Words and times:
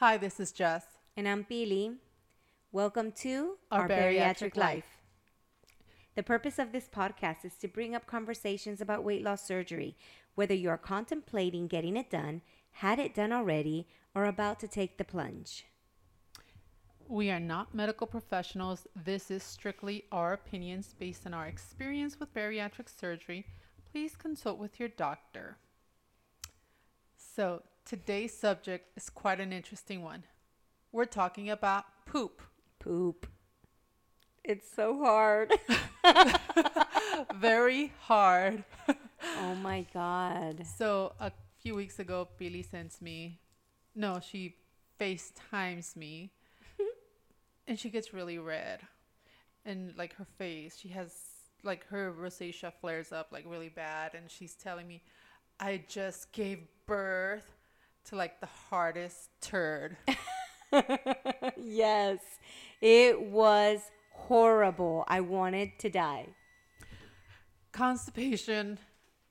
Hi, 0.00 0.16
this 0.16 0.40
is 0.40 0.50
Jess. 0.50 0.86
And 1.14 1.28
I'm 1.28 1.44
Pili. 1.44 1.96
Welcome 2.72 3.12
to 3.16 3.58
Our 3.70 3.86
Bariatric 3.86 4.56
Life. 4.56 4.96
The 6.14 6.22
purpose 6.22 6.58
of 6.58 6.72
this 6.72 6.88
podcast 6.88 7.44
is 7.44 7.52
to 7.56 7.68
bring 7.68 7.94
up 7.94 8.06
conversations 8.06 8.80
about 8.80 9.04
weight 9.04 9.22
loss 9.22 9.46
surgery, 9.46 9.98
whether 10.36 10.54
you 10.54 10.70
are 10.70 10.78
contemplating 10.78 11.66
getting 11.66 11.98
it 11.98 12.08
done, 12.08 12.40
had 12.70 12.98
it 12.98 13.14
done 13.14 13.30
already, 13.30 13.88
or 14.14 14.24
about 14.24 14.58
to 14.60 14.68
take 14.68 14.96
the 14.96 15.04
plunge. 15.04 15.66
We 17.06 17.30
are 17.30 17.38
not 17.38 17.74
medical 17.74 18.06
professionals. 18.06 18.86
This 18.96 19.30
is 19.30 19.42
strictly 19.42 20.06
our 20.10 20.32
opinions 20.32 20.94
based 20.98 21.26
on 21.26 21.34
our 21.34 21.46
experience 21.46 22.18
with 22.18 22.32
bariatric 22.32 22.88
surgery. 22.88 23.44
Please 23.92 24.16
consult 24.16 24.58
with 24.58 24.80
your 24.80 24.88
doctor. 24.88 25.58
So, 27.18 27.64
today's 27.84 28.36
subject 28.36 28.96
is 28.96 29.10
quite 29.10 29.40
an 29.40 29.52
interesting 29.52 30.02
one. 30.02 30.24
We're 30.92 31.04
talking 31.04 31.50
about 31.50 31.84
poop. 32.06 32.42
Poop. 32.78 33.26
It's 34.42 34.70
so 34.74 34.98
hard. 34.98 35.52
Very 37.36 37.92
hard. 38.00 38.64
oh 39.38 39.54
my 39.56 39.86
God. 39.92 40.66
So, 40.66 41.12
a 41.20 41.30
few 41.58 41.74
weeks 41.74 41.98
ago, 41.98 42.26
Pili 42.40 42.68
sends 42.68 43.02
me, 43.02 43.40
no, 43.94 44.18
she 44.20 44.56
FaceTimes 44.98 45.96
me, 45.96 46.32
and 47.68 47.78
she 47.78 47.90
gets 47.90 48.14
really 48.14 48.38
red. 48.38 48.80
And 49.64 49.96
like 49.96 50.14
her 50.16 50.26
face, 50.38 50.78
she 50.78 50.88
has 50.88 51.14
like 51.62 51.86
her 51.88 52.12
rosacea 52.12 52.72
flares 52.80 53.12
up 53.12 53.28
like 53.30 53.44
really 53.46 53.68
bad. 53.68 54.14
And 54.14 54.30
she's 54.30 54.54
telling 54.54 54.88
me, 54.88 55.02
I 55.58 55.84
just 55.86 56.32
gave 56.32 56.60
birth 56.86 57.59
to 58.10 58.16
like 58.16 58.40
the 58.40 58.48
hardest 58.68 59.30
turd. 59.40 59.96
yes, 61.56 62.18
it 62.80 63.20
was 63.20 63.80
horrible. 64.12 65.04
I 65.08 65.20
wanted 65.20 65.78
to 65.78 65.90
die. 65.90 66.26
Constipation, 67.72 68.78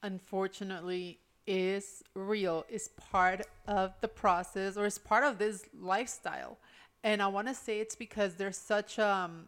unfortunately, 0.02 1.20
is 1.46 2.04
real, 2.16 2.66
is 2.70 2.90
part 3.12 3.42
of 3.68 3.94
the 4.02 4.08
process 4.08 4.78
or 4.78 4.86
is 4.86 4.98
part 4.98 5.26
of 5.26 5.38
this 5.38 5.66
lifestyle. 5.78 6.58
And 7.04 7.22
I 7.22 7.28
want 7.28 7.48
to 7.48 7.54
say 7.54 7.80
it's 7.80 7.96
because 7.96 8.36
there's 8.36 8.58
such 8.58 8.98
um 9.00 9.48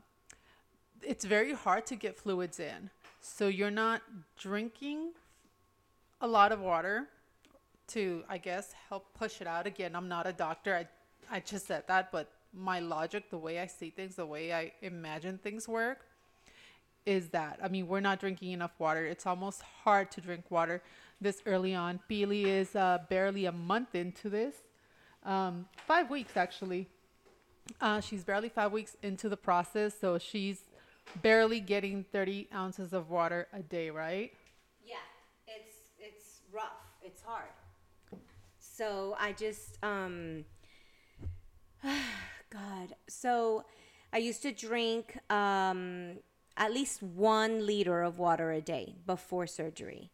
it's 1.04 1.26
very 1.26 1.54
hard 1.54 1.86
to 1.88 1.96
get 1.96 2.18
fluids 2.18 2.60
in. 2.60 2.90
So 3.22 3.48
you're 3.48 3.72
not 3.72 4.02
drinking 4.38 5.14
a 6.20 6.28
lot 6.28 6.52
of 6.52 6.60
water 6.60 7.08
to 7.94 8.24
I 8.30 8.38
guess 8.38 8.74
help 8.90 9.14
push 9.14 9.42
it 9.42 9.48
out 9.48 9.68
again. 9.68 9.96
I'm 9.96 10.08
not 10.08 10.28
a 10.28 10.34
doctor. 10.34 10.76
I 10.76 10.88
I 11.36 11.40
just 11.40 11.68
said 11.68 11.84
that, 11.88 12.12
but 12.12 12.30
my 12.54 12.80
logic, 12.80 13.30
the 13.30 13.38
way 13.38 13.60
I 13.60 13.68
see 13.68 13.90
things, 13.90 14.16
the 14.16 14.26
way 14.26 14.54
I 14.54 14.74
imagine 14.82 15.38
things 15.38 15.68
work 15.68 16.06
is 17.06 17.30
that 17.30 17.60
I 17.64 17.68
mean, 17.68 17.88
we're 17.88 18.02
not 18.02 18.20
drinking 18.20 18.52
enough 18.52 18.74
water. 18.80 19.06
It's 19.06 19.26
almost 19.26 19.62
hard 19.84 20.12
to 20.12 20.22
drink 20.22 20.46
water 20.50 20.82
this 21.20 21.42
early 21.46 21.74
on. 21.76 22.00
Pili 22.10 22.46
is 22.46 22.76
uh, 22.76 23.00
barely 23.10 23.46
a 23.46 23.52
month 23.52 23.96
into 23.96 24.30
this, 24.30 24.56
um, 25.24 25.66
five 25.88 26.10
weeks 26.10 26.36
actually. 26.36 26.88
Uh, 27.80 28.02
she's 28.02 28.24
barely 28.24 28.50
five 28.50 28.72
weeks 28.72 28.98
into 29.02 29.30
the 29.30 29.38
process, 29.38 29.94
so 30.00 30.18
she's 30.18 30.64
barely 31.22 31.60
getting 31.60 32.04
30 32.12 32.48
ounces 32.54 32.92
of 32.92 33.10
water 33.10 33.48
a 33.54 33.62
day, 33.62 33.90
right? 33.90 34.34
Yeah, 34.86 34.96
it's 35.48 35.78
it's 36.00 36.42
rough. 36.52 36.82
It's 37.04 37.22
hard. 37.22 37.50
So 38.82 39.16
I 39.20 39.34
just 39.34 39.78
um 39.84 40.44
God. 41.84 42.96
So 43.08 43.64
I 44.12 44.18
used 44.18 44.42
to 44.42 44.52
drink 44.52 45.20
um 45.30 46.18
at 46.58 46.74
least 46.74 47.04
1 47.04 47.64
liter 47.64 48.02
of 48.02 48.18
water 48.18 48.52
a 48.52 48.60
day 48.60 48.96
before 49.06 49.46
surgery. 49.46 50.10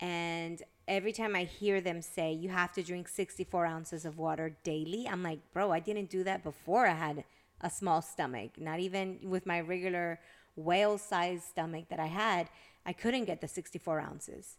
And 0.00 0.62
every 0.86 1.12
time 1.12 1.36
I 1.36 1.44
hear 1.44 1.82
them 1.82 2.00
say 2.00 2.32
you 2.32 2.48
have 2.48 2.72
to 2.76 2.82
drink 2.82 3.08
64 3.08 3.66
ounces 3.66 4.06
of 4.06 4.16
water 4.16 4.56
daily, 4.64 5.06
I'm 5.06 5.22
like, 5.22 5.40
bro, 5.52 5.70
I 5.70 5.80
didn't 5.80 6.08
do 6.08 6.24
that 6.24 6.42
before 6.42 6.86
I 6.86 6.94
had 6.94 7.24
a 7.60 7.68
small 7.68 8.00
stomach. 8.00 8.52
Not 8.56 8.80
even 8.80 9.18
with 9.22 9.44
my 9.44 9.60
regular 9.60 10.18
whale 10.56 10.96
sized 10.96 11.44
stomach 11.44 11.90
that 11.90 12.00
I 12.00 12.06
had, 12.06 12.48
I 12.86 12.94
couldn't 12.94 13.26
get 13.26 13.42
the 13.42 13.48
64 13.48 14.00
ounces. 14.00 14.56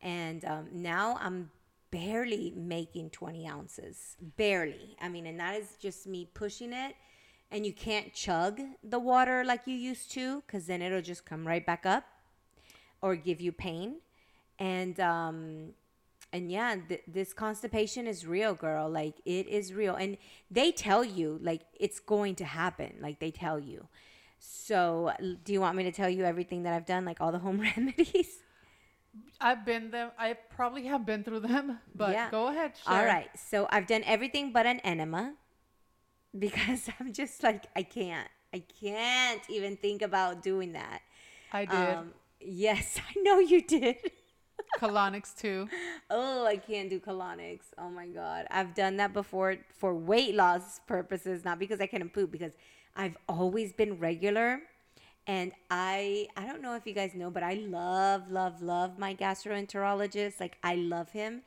And 0.00 0.44
um, 0.44 0.68
now 0.72 1.18
I'm 1.20 1.50
barely 1.92 2.52
making 2.56 3.10
20 3.10 3.46
ounces. 3.46 4.16
Barely. 4.36 4.96
I 5.00 5.08
mean, 5.08 5.26
and 5.26 5.38
that 5.38 5.60
is 5.60 5.76
just 5.80 6.08
me 6.08 6.28
pushing 6.34 6.72
it. 6.72 6.96
And 7.52 7.64
you 7.66 7.72
can't 7.72 8.12
chug 8.14 8.60
the 8.82 8.98
water 8.98 9.44
like 9.44 9.60
you 9.66 9.76
used 9.76 10.10
to 10.12 10.40
because 10.40 10.66
then 10.66 10.80
it'll 10.80 11.02
just 11.02 11.26
come 11.26 11.46
right 11.46 11.64
back 11.64 11.84
up 11.86 12.04
or 13.02 13.14
give 13.14 13.40
you 13.40 13.52
pain. 13.52 13.96
And 14.58 14.98
um 14.98 15.74
and 16.32 16.50
yeah 16.50 16.76
th- 16.88 17.02
this 17.06 17.34
constipation 17.34 18.06
is 18.06 18.26
real 18.26 18.54
girl. 18.54 18.88
Like 18.88 19.16
it 19.26 19.46
is 19.48 19.74
real. 19.74 19.94
And 19.94 20.16
they 20.50 20.72
tell 20.72 21.04
you 21.04 21.38
like 21.42 21.60
it's 21.78 22.00
going 22.00 22.36
to 22.36 22.44
happen. 22.46 22.94
Like 23.02 23.20
they 23.20 23.30
tell 23.30 23.60
you. 23.60 23.86
So 24.38 25.12
do 25.44 25.52
you 25.52 25.60
want 25.60 25.76
me 25.76 25.84
to 25.84 25.92
tell 25.92 26.08
you 26.08 26.24
everything 26.24 26.62
that 26.62 26.72
i've 26.72 26.86
done? 26.86 27.04
Like 27.04 27.20
all 27.20 27.32
the 27.32 27.38
home 27.38 27.60
remedies 27.76 28.38
I've 29.40 29.64
been 29.64 29.90
them. 29.90 30.10
I 30.18 30.34
probably 30.34 30.84
have 30.86 31.04
been 31.04 31.24
through 31.24 31.40
them, 31.40 31.78
but 31.94 32.12
Yeah. 32.12 32.30
go 32.30 32.48
ahead. 32.48 32.72
Share. 32.76 32.98
all 32.98 33.04
right 33.04 33.28
so 33.36 33.66
i've 33.70 33.86
done 33.86 34.02
everything 34.06 34.52
but 34.52 34.66
an 34.66 34.80
enema 34.80 35.34
because 36.38 36.88
i'm 36.98 37.12
just 37.12 37.42
like 37.42 37.66
i 37.76 37.82
can't 37.82 38.28
i 38.54 38.62
can't 38.80 39.42
even 39.50 39.76
think 39.76 40.00
about 40.02 40.42
doing 40.42 40.72
that 40.72 41.00
I 41.52 41.64
did 41.66 41.96
um 41.98 42.12
yes 42.40 42.98
i 43.08 43.20
know 43.20 43.38
you 43.38 43.60
did 43.62 43.96
colonics 44.80 45.36
too. 45.36 45.68
Oh, 46.10 46.46
I 46.46 46.56
can't 46.56 46.88
do 46.90 46.98
colonics. 46.98 47.66
Oh 47.78 47.90
my 47.90 48.06
god. 48.06 48.46
I've 48.50 48.74
done 48.74 48.96
that 48.96 49.12
before 49.12 49.56
for 49.78 49.94
weight 49.94 50.34
loss 50.34 50.80
purposes, 50.86 51.44
not 51.44 51.58
because 51.58 51.80
I 51.80 51.86
couldn't 51.86 52.12
poop 52.12 52.30
because 52.30 52.52
I've 52.96 53.16
always 53.28 53.72
been 53.72 53.98
regular 53.98 54.60
and 55.26 55.52
I 55.70 56.28
I 56.36 56.46
don't 56.46 56.62
know 56.62 56.74
if 56.74 56.86
you 56.86 56.94
guys 56.94 57.14
know, 57.14 57.30
but 57.30 57.42
I 57.42 57.54
love 57.54 58.30
love 58.30 58.62
love 58.62 58.98
my 58.98 59.14
gastroenterologist. 59.14 60.40
Like 60.40 60.58
I 60.62 60.74
love 60.74 61.10
him 61.10 61.42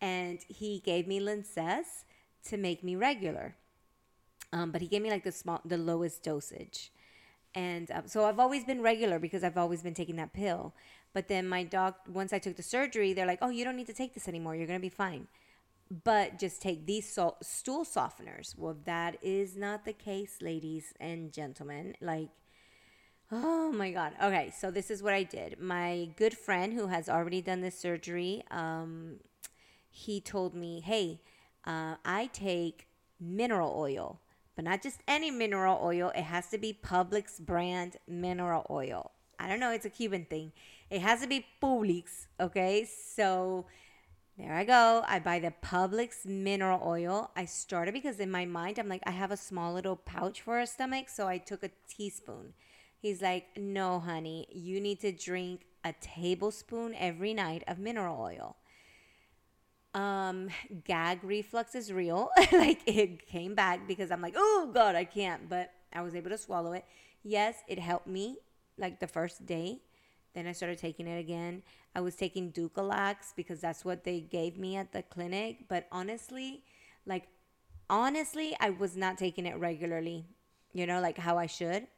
and 0.00 0.40
he 0.48 0.80
gave 0.80 1.06
me 1.06 1.20
Linzess 1.20 2.04
to 2.46 2.56
make 2.56 2.82
me 2.82 2.96
regular. 2.96 3.56
Um, 4.52 4.72
but 4.72 4.80
he 4.80 4.88
gave 4.88 5.02
me 5.02 5.10
like 5.10 5.24
the 5.24 5.32
small 5.32 5.60
the 5.64 5.78
lowest 5.78 6.22
dosage. 6.22 6.90
And 7.54 7.90
um, 7.90 8.06
so 8.06 8.24
I've 8.24 8.38
always 8.38 8.64
been 8.64 8.80
regular 8.80 9.18
because 9.18 9.42
I've 9.42 9.58
always 9.58 9.82
been 9.82 9.94
taking 9.94 10.16
that 10.16 10.32
pill. 10.32 10.74
But 11.12 11.28
then 11.28 11.48
my 11.48 11.64
doc, 11.64 11.96
once 12.08 12.32
I 12.32 12.38
took 12.38 12.56
the 12.56 12.62
surgery, 12.62 13.12
they're 13.12 13.26
like, 13.26 13.40
oh, 13.42 13.48
you 13.48 13.64
don't 13.64 13.76
need 13.76 13.88
to 13.88 13.92
take 13.92 14.14
this 14.14 14.28
anymore. 14.28 14.54
You're 14.54 14.68
going 14.68 14.78
to 14.78 14.82
be 14.82 14.88
fine. 14.88 15.26
But 16.04 16.38
just 16.38 16.62
take 16.62 16.86
these 16.86 17.08
stool 17.08 17.84
softeners. 17.84 18.56
Well, 18.56 18.76
that 18.84 19.16
is 19.20 19.56
not 19.56 19.84
the 19.84 19.92
case, 19.92 20.36
ladies 20.40 20.94
and 21.00 21.32
gentlemen. 21.32 21.96
Like, 22.00 22.28
oh 23.32 23.72
my 23.72 23.90
God. 23.90 24.12
Okay, 24.22 24.52
so 24.56 24.70
this 24.70 24.90
is 24.90 25.02
what 25.02 25.14
I 25.14 25.22
did. 25.22 25.60
My 25.60 26.10
good 26.16 26.36
friend 26.36 26.72
who 26.72 26.88
has 26.88 27.08
already 27.08 27.40
done 27.40 27.60
this 27.60 27.78
surgery, 27.78 28.42
um, 28.50 29.20
he 29.90 30.20
told 30.20 30.54
me, 30.54 30.80
hey, 30.80 31.20
uh, 31.66 31.96
I 32.04 32.30
take 32.32 32.86
mineral 33.20 33.74
oil, 33.76 34.20
but 34.56 34.64
not 34.64 34.82
just 34.82 35.00
any 35.06 35.30
mineral 35.30 35.80
oil. 35.82 36.12
It 36.14 36.22
has 36.22 36.48
to 36.48 36.58
be 36.58 36.78
Publix 36.82 37.38
brand 37.38 37.96
mineral 38.08 38.66
oil. 38.70 39.12
I 39.38 39.48
don't 39.48 39.60
know, 39.60 39.70
it's 39.70 39.86
a 39.86 39.90
Cuban 39.90 40.26
thing. 40.26 40.52
It 40.90 41.00
has 41.00 41.20
to 41.22 41.26
be 41.26 41.46
Publix, 41.62 42.26
okay? 42.40 42.84
So 42.84 43.66
there 44.36 44.54
I 44.54 44.64
go. 44.64 45.04
I 45.06 45.18
buy 45.18 45.38
the 45.38 45.52
Publix 45.62 46.24
mineral 46.24 46.80
oil. 46.84 47.30
I 47.36 47.44
started 47.44 47.92
because 47.92 48.20
in 48.20 48.30
my 48.30 48.46
mind, 48.46 48.78
I'm 48.78 48.88
like, 48.88 49.02
I 49.06 49.10
have 49.10 49.30
a 49.30 49.36
small 49.36 49.74
little 49.74 49.96
pouch 49.96 50.40
for 50.40 50.60
a 50.60 50.66
stomach. 50.66 51.08
So 51.08 51.28
I 51.28 51.38
took 51.38 51.62
a 51.62 51.70
teaspoon. 51.88 52.54
He's 53.00 53.22
like, 53.22 53.46
no, 53.56 53.98
honey, 53.98 54.46
you 54.52 54.78
need 54.80 55.00
to 55.00 55.10
drink 55.10 55.62
a 55.84 55.94
tablespoon 56.00 56.94
every 56.98 57.32
night 57.32 57.64
of 57.66 57.78
mineral 57.78 58.20
oil. 58.20 58.56
Um 59.94 60.50
gag 60.84 61.24
reflux 61.24 61.74
is 61.74 61.92
real. 61.92 62.30
Like 62.52 62.82
it 62.86 63.26
came 63.26 63.54
back 63.54 63.88
because 63.88 64.10
i'm 64.10 64.20
like 64.20 64.34
oh 64.36 64.70
god 64.72 64.94
i 64.94 65.04
can't 65.04 65.48
but 65.48 65.72
i 65.92 66.00
was 66.00 66.14
able 66.14 66.30
to 66.30 66.38
swallow 66.38 66.72
it. 66.72 66.84
Yes 67.24 67.56
it 67.66 67.78
helped 67.78 68.06
me 68.06 68.36
like 68.78 69.00
the 69.00 69.08
first 69.08 69.46
day. 69.46 69.80
Then 70.34 70.46
i 70.46 70.52
started 70.52 70.78
taking 70.78 71.08
it 71.08 71.18
again. 71.18 71.62
I 71.96 72.02
was 72.02 72.14
taking 72.14 72.52
Dulcolax 72.52 73.34
because 73.34 73.60
that's 73.60 73.84
what 73.84 74.04
they 74.04 74.20
gave 74.20 74.56
me 74.58 74.76
at 74.76 74.92
the 74.92 75.02
clinic 75.02 75.68
but 75.68 75.88
honestly 75.90 76.62
like 77.06 77.26
honestly 77.88 78.54
i 78.60 78.70
was 78.70 78.96
not 78.96 79.18
taking 79.18 79.46
it 79.46 79.58
regularly 79.58 80.26
you 80.72 80.86
know 80.86 81.00
like 81.00 81.18
how 81.18 81.36
i 81.36 81.46
should 81.46 81.88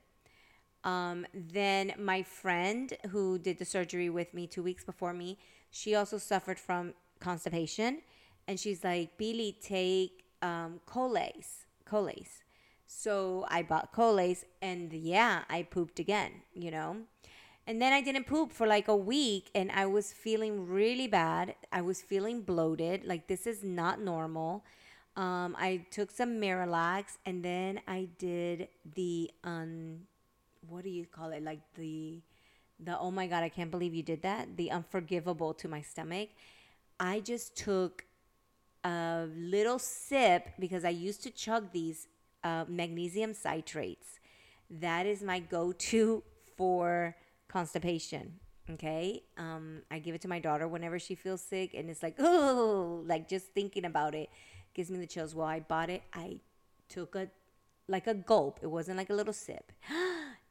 um, 0.84 1.26
then 1.32 1.94
my 1.98 2.22
friend 2.22 2.92
who 3.10 3.38
did 3.38 3.58
the 3.58 3.64
surgery 3.64 4.10
with 4.10 4.34
me 4.34 4.46
two 4.46 4.62
weeks 4.62 4.84
before 4.84 5.12
me, 5.12 5.38
she 5.70 5.94
also 5.94 6.18
suffered 6.18 6.58
from 6.58 6.94
constipation, 7.20 8.02
and 8.48 8.58
she's 8.58 8.82
like, 8.84 9.16
"Pili, 9.18 9.60
take 9.60 10.24
um, 10.42 10.80
Colace. 10.86 11.66
Colace. 11.84 12.42
So 12.86 13.46
I 13.48 13.62
bought 13.62 13.92
Colace, 13.92 14.44
and 14.60 14.92
yeah, 14.92 15.44
I 15.48 15.62
pooped 15.62 15.98
again. 15.98 16.42
You 16.54 16.70
know. 16.70 16.96
And 17.66 17.80
then 17.80 17.92
I 17.92 18.00
didn't 18.00 18.26
poop 18.26 18.52
for 18.52 18.66
like 18.66 18.88
a 18.88 18.96
week 18.96 19.50
and 19.54 19.70
I 19.70 19.86
was 19.86 20.12
feeling 20.12 20.66
really 20.66 21.06
bad. 21.06 21.54
I 21.70 21.80
was 21.80 22.02
feeling 22.02 22.42
bloated. 22.42 23.04
Like, 23.04 23.28
this 23.28 23.46
is 23.46 23.62
not 23.62 24.00
normal. 24.00 24.64
Um, 25.14 25.54
I 25.58 25.86
took 25.90 26.10
some 26.10 26.40
Miralax 26.40 27.18
and 27.24 27.44
then 27.44 27.80
I 27.86 28.08
did 28.18 28.68
the, 28.96 29.30
um, 29.44 30.08
what 30.68 30.84
do 30.84 30.90
you 30.90 31.06
call 31.06 31.30
it? 31.30 31.42
Like 31.42 31.60
the, 31.74 32.20
the, 32.78 32.98
oh 32.98 33.10
my 33.10 33.26
God, 33.26 33.42
I 33.42 33.48
can't 33.48 33.70
believe 33.70 33.94
you 33.94 34.02
did 34.02 34.22
that. 34.22 34.56
The 34.56 34.70
unforgivable 34.70 35.54
to 35.54 35.68
my 35.68 35.82
stomach. 35.82 36.30
I 36.98 37.20
just 37.20 37.56
took 37.56 38.04
a 38.84 39.26
little 39.36 39.78
sip 39.78 40.50
because 40.58 40.84
I 40.84 40.90
used 40.90 41.22
to 41.24 41.30
chug 41.30 41.72
these 41.72 42.08
uh, 42.44 42.64
magnesium 42.68 43.32
citrates. 43.32 44.18
That 44.70 45.06
is 45.06 45.22
my 45.22 45.40
go 45.40 45.72
to 45.72 46.22
for 46.56 47.16
constipation. 47.48 48.34
Okay. 48.70 49.24
Um, 49.36 49.82
I 49.90 49.98
give 49.98 50.14
it 50.14 50.20
to 50.22 50.28
my 50.28 50.38
daughter 50.38 50.68
whenever 50.68 50.98
she 50.98 51.14
feels 51.14 51.40
sick, 51.40 51.74
and 51.74 51.90
it's 51.90 52.02
like, 52.02 52.16
oh, 52.18 53.02
like 53.06 53.28
just 53.28 53.46
thinking 53.48 53.84
about 53.84 54.14
it 54.14 54.30
gives 54.74 54.90
me 54.90 54.98
the 54.98 55.06
chills. 55.06 55.34
Well, 55.34 55.46
I 55.46 55.60
bought 55.60 55.90
it. 55.90 56.02
I 56.12 56.40
took 56.88 57.14
a 57.14 57.28
like 57.88 58.06
a 58.06 58.14
gulp. 58.14 58.60
It 58.62 58.68
wasn't 58.68 58.96
like 58.96 59.10
a 59.10 59.14
little 59.14 59.32
sip. 59.32 59.72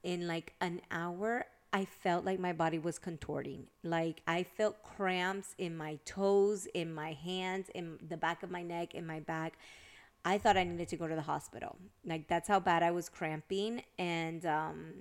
In 0.03 0.27
like 0.27 0.53
an 0.61 0.81
hour, 0.89 1.45
I 1.73 1.85
felt 1.85 2.25
like 2.25 2.39
my 2.39 2.53
body 2.53 2.79
was 2.79 2.99
contorting. 2.99 3.67
Like 3.83 4.21
I 4.27 4.43
felt 4.43 4.83
cramps 4.83 5.55
in 5.57 5.77
my 5.77 5.99
toes, 6.05 6.67
in 6.73 6.93
my 6.93 7.13
hands, 7.13 7.69
in 7.73 7.97
the 8.09 8.17
back 8.17 8.43
of 8.43 8.51
my 8.51 8.63
neck, 8.63 8.95
in 8.95 9.05
my 9.05 9.19
back. 9.19 9.57
I 10.23 10.37
thought 10.37 10.57
I 10.57 10.63
needed 10.63 10.87
to 10.89 10.97
go 10.97 11.07
to 11.07 11.15
the 11.15 11.21
hospital. 11.21 11.77
Like 12.05 12.27
that's 12.27 12.47
how 12.47 12.59
bad 12.59 12.83
I 12.83 12.91
was 12.91 13.09
cramping, 13.09 13.83
and 13.97 14.45
um, 14.45 14.93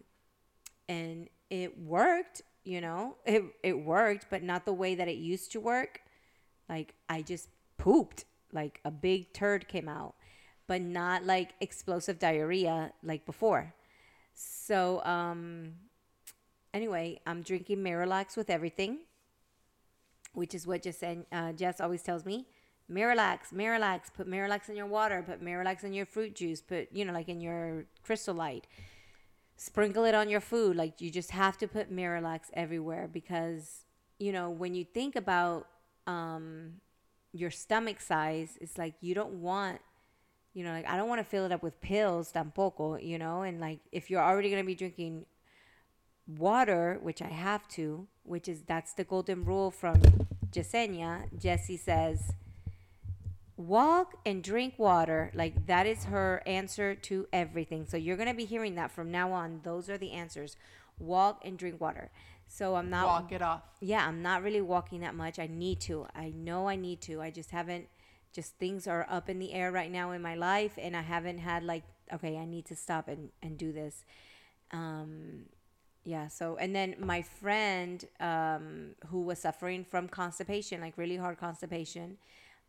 and 0.89 1.29
it 1.51 1.79
worked 1.79 2.43
you 2.65 2.81
know 2.81 3.17
it, 3.25 3.43
it 3.63 3.85
worked 3.85 4.27
but 4.31 4.43
not 4.43 4.65
the 4.65 4.73
way 4.73 4.95
that 4.95 5.09
it 5.09 5.17
used 5.17 5.53
to 5.53 5.61
work 5.61 6.01
like 6.69 6.95
i 7.09 7.23
just 7.23 7.49
pooped 7.79 8.25
like 8.53 8.81
a 8.85 8.91
big 8.91 9.33
turd 9.33 9.69
came 9.69 9.89
out 9.89 10.15
but 10.67 10.81
not 10.81 11.25
like 11.25 11.51
explosive 11.61 12.19
diarrhea 12.19 12.93
like 13.03 13.25
before 13.25 13.75
so 14.71 15.03
um 15.05 15.73
anyway 16.73 17.07
i'm 17.27 17.41
drinking 17.43 17.79
miralax 17.79 18.37
with 18.37 18.51
everything 18.51 18.99
which 20.33 20.55
is 20.55 20.65
what 20.65 20.83
Jess, 20.83 21.03
uh, 21.03 21.53
Jess 21.53 21.81
always 21.81 22.03
tells 22.03 22.25
me 22.25 22.47
Miralax, 22.89 23.53
Miralax, 23.53 24.13
put 24.13 24.29
Miralax 24.29 24.69
in 24.69 24.75
your 24.77 24.87
water, 24.87 25.23
put 25.25 25.41
Miralax 25.41 25.85
in 25.85 25.93
your 25.93 26.07
fruit 26.07 26.35
juice, 26.35 26.61
put, 26.61 26.89
you 26.93 27.05
know, 27.05 27.13
like 27.13 27.29
in 27.29 27.41
your 27.41 27.85
crystal 28.03 28.35
light 28.35 28.67
sprinkle 29.61 30.07
it 30.07 30.15
on 30.15 30.31
your 30.31 30.41
food. 30.41 30.75
Like 30.75 31.03
you 31.03 31.11
just 31.11 31.33
have 31.33 31.59
to 31.59 31.69
put 31.69 31.95
Miralax 31.95 32.51
everywhere 32.55 33.09
because 33.13 33.85
you 34.19 34.33
know 34.33 34.49
when 34.49 34.75
you 34.75 34.85
think 34.85 35.17
about 35.17 35.67
um, 36.07 36.81
your 37.33 37.51
stomach 37.51 38.01
size, 38.01 38.57
it's 38.61 38.79
like 38.79 38.95
you 39.01 39.15
don't 39.15 39.35
want. 39.35 39.81
You 40.53 40.65
know, 40.65 40.73
like 40.73 40.89
I 40.89 40.97
don't 40.97 41.09
want 41.09 41.21
to 41.21 41.25
fill 41.25 41.45
it 41.45 41.53
up 41.53 41.63
with 41.63 41.81
pills 41.81 42.33
tampoco, 42.33 43.03
you 43.03 43.19
know, 43.19 43.43
and 43.43 43.61
like 43.61 43.81
if 43.93 44.11
you're 44.11 44.23
already 44.23 44.51
going 44.51 44.63
to 44.63 44.67
be 44.67 44.75
drinking 44.75 45.27
water, 46.27 46.99
which 47.03 47.23
I 47.23 47.29
have 47.29 47.67
to, 47.69 48.07
which 48.25 48.49
is 48.49 48.63
that's 48.63 48.93
the 48.93 49.05
golden 49.05 49.45
rule 49.45 49.71
from 49.71 50.01
Jasenia. 50.51 51.39
jesse 51.39 51.77
says, 51.77 52.33
walk 53.57 54.15
and 54.27 54.43
drink 54.43 54.75
water. 54.79 55.31
Like 55.35 55.67
that 55.67 55.87
is 55.87 56.05
her 56.05 56.43
answer 56.47 56.95
to 56.95 57.27
everything. 57.33 57.87
So 57.87 57.97
you're 57.97 58.17
going 58.17 58.29
to 58.29 58.35
be 58.35 58.45
hearing 58.45 58.75
that 58.77 58.91
from 58.91 59.11
now 59.11 59.33
on. 59.33 59.61
Those 59.63 59.89
are 59.89 59.99
the 59.99 60.13
answers. 60.13 60.57
Walk 60.99 61.43
and 61.45 61.59
drink 61.59 61.81
water. 61.81 62.11
So 62.47 62.75
I'm 62.75 62.91
not 62.91 63.07
walk 63.07 63.33
it 63.33 63.43
off. 63.43 63.63
Yeah, 63.81 64.07
I'm 64.07 64.23
not 64.23 64.43
really 64.43 64.61
walking 64.61 65.01
that 65.01 65.15
much. 65.15 65.39
I 65.39 65.47
need 65.47 65.81
to. 65.83 66.07
I 66.17 66.31
know 66.31 66.69
I 66.69 66.75
need 66.75 67.01
to. 67.03 67.23
I 67.23 67.31
just 67.31 67.53
haven't 67.53 67.87
just 68.33 68.57
things 68.57 68.87
are 68.87 69.07
up 69.09 69.29
in 69.29 69.39
the 69.39 69.53
air 69.53 69.73
right 69.73 69.91
now 69.91 70.13
in 70.13 70.23
my 70.23 70.35
life 70.35 70.73
and 70.79 70.97
I 70.97 71.03
haven't 71.03 71.39
had 71.39 71.63
like 71.63 71.85
okay, 72.13 72.37
I 72.37 72.45
need 72.45 72.67
to 72.67 72.77
stop 72.77 73.09
and 73.09 73.31
and 73.43 73.59
do 73.59 73.73
this. 73.73 74.05
Um 74.73 75.47
yeah, 76.05 76.29
so 76.29 76.57
and 76.57 76.75
then 76.75 76.97
my 76.99 77.23
friend 77.23 78.05
um 78.21 78.95
who 79.09 79.23
was 79.23 79.39
suffering 79.39 79.85
from 79.85 80.09
constipation, 80.09 80.81
like 80.81 80.97
really 80.97 81.17
hard 81.17 81.39
constipation, 81.39 82.17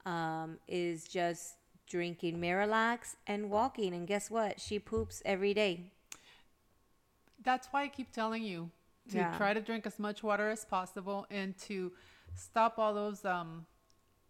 um, 0.05 0.57
is 0.67 1.07
just 1.07 1.55
drinking 1.87 2.39
Miralax 2.39 3.15
and 3.27 3.49
walking. 3.49 3.93
And 3.93 4.07
guess 4.07 4.31
what? 4.31 4.59
She 4.59 4.79
poops 4.79 5.21
every 5.25 5.53
day. 5.53 5.91
That's 7.43 7.67
why 7.71 7.83
I 7.83 7.87
keep 7.87 8.11
telling 8.11 8.43
you 8.43 8.69
to 9.09 9.17
yeah. 9.17 9.37
try 9.37 9.53
to 9.53 9.61
drink 9.61 9.85
as 9.85 9.99
much 9.99 10.23
water 10.23 10.49
as 10.49 10.63
possible 10.63 11.25
and 11.29 11.57
to 11.57 11.91
stop 12.35 12.77
all 12.77 12.93
those 12.93 13.25
um, 13.25 13.65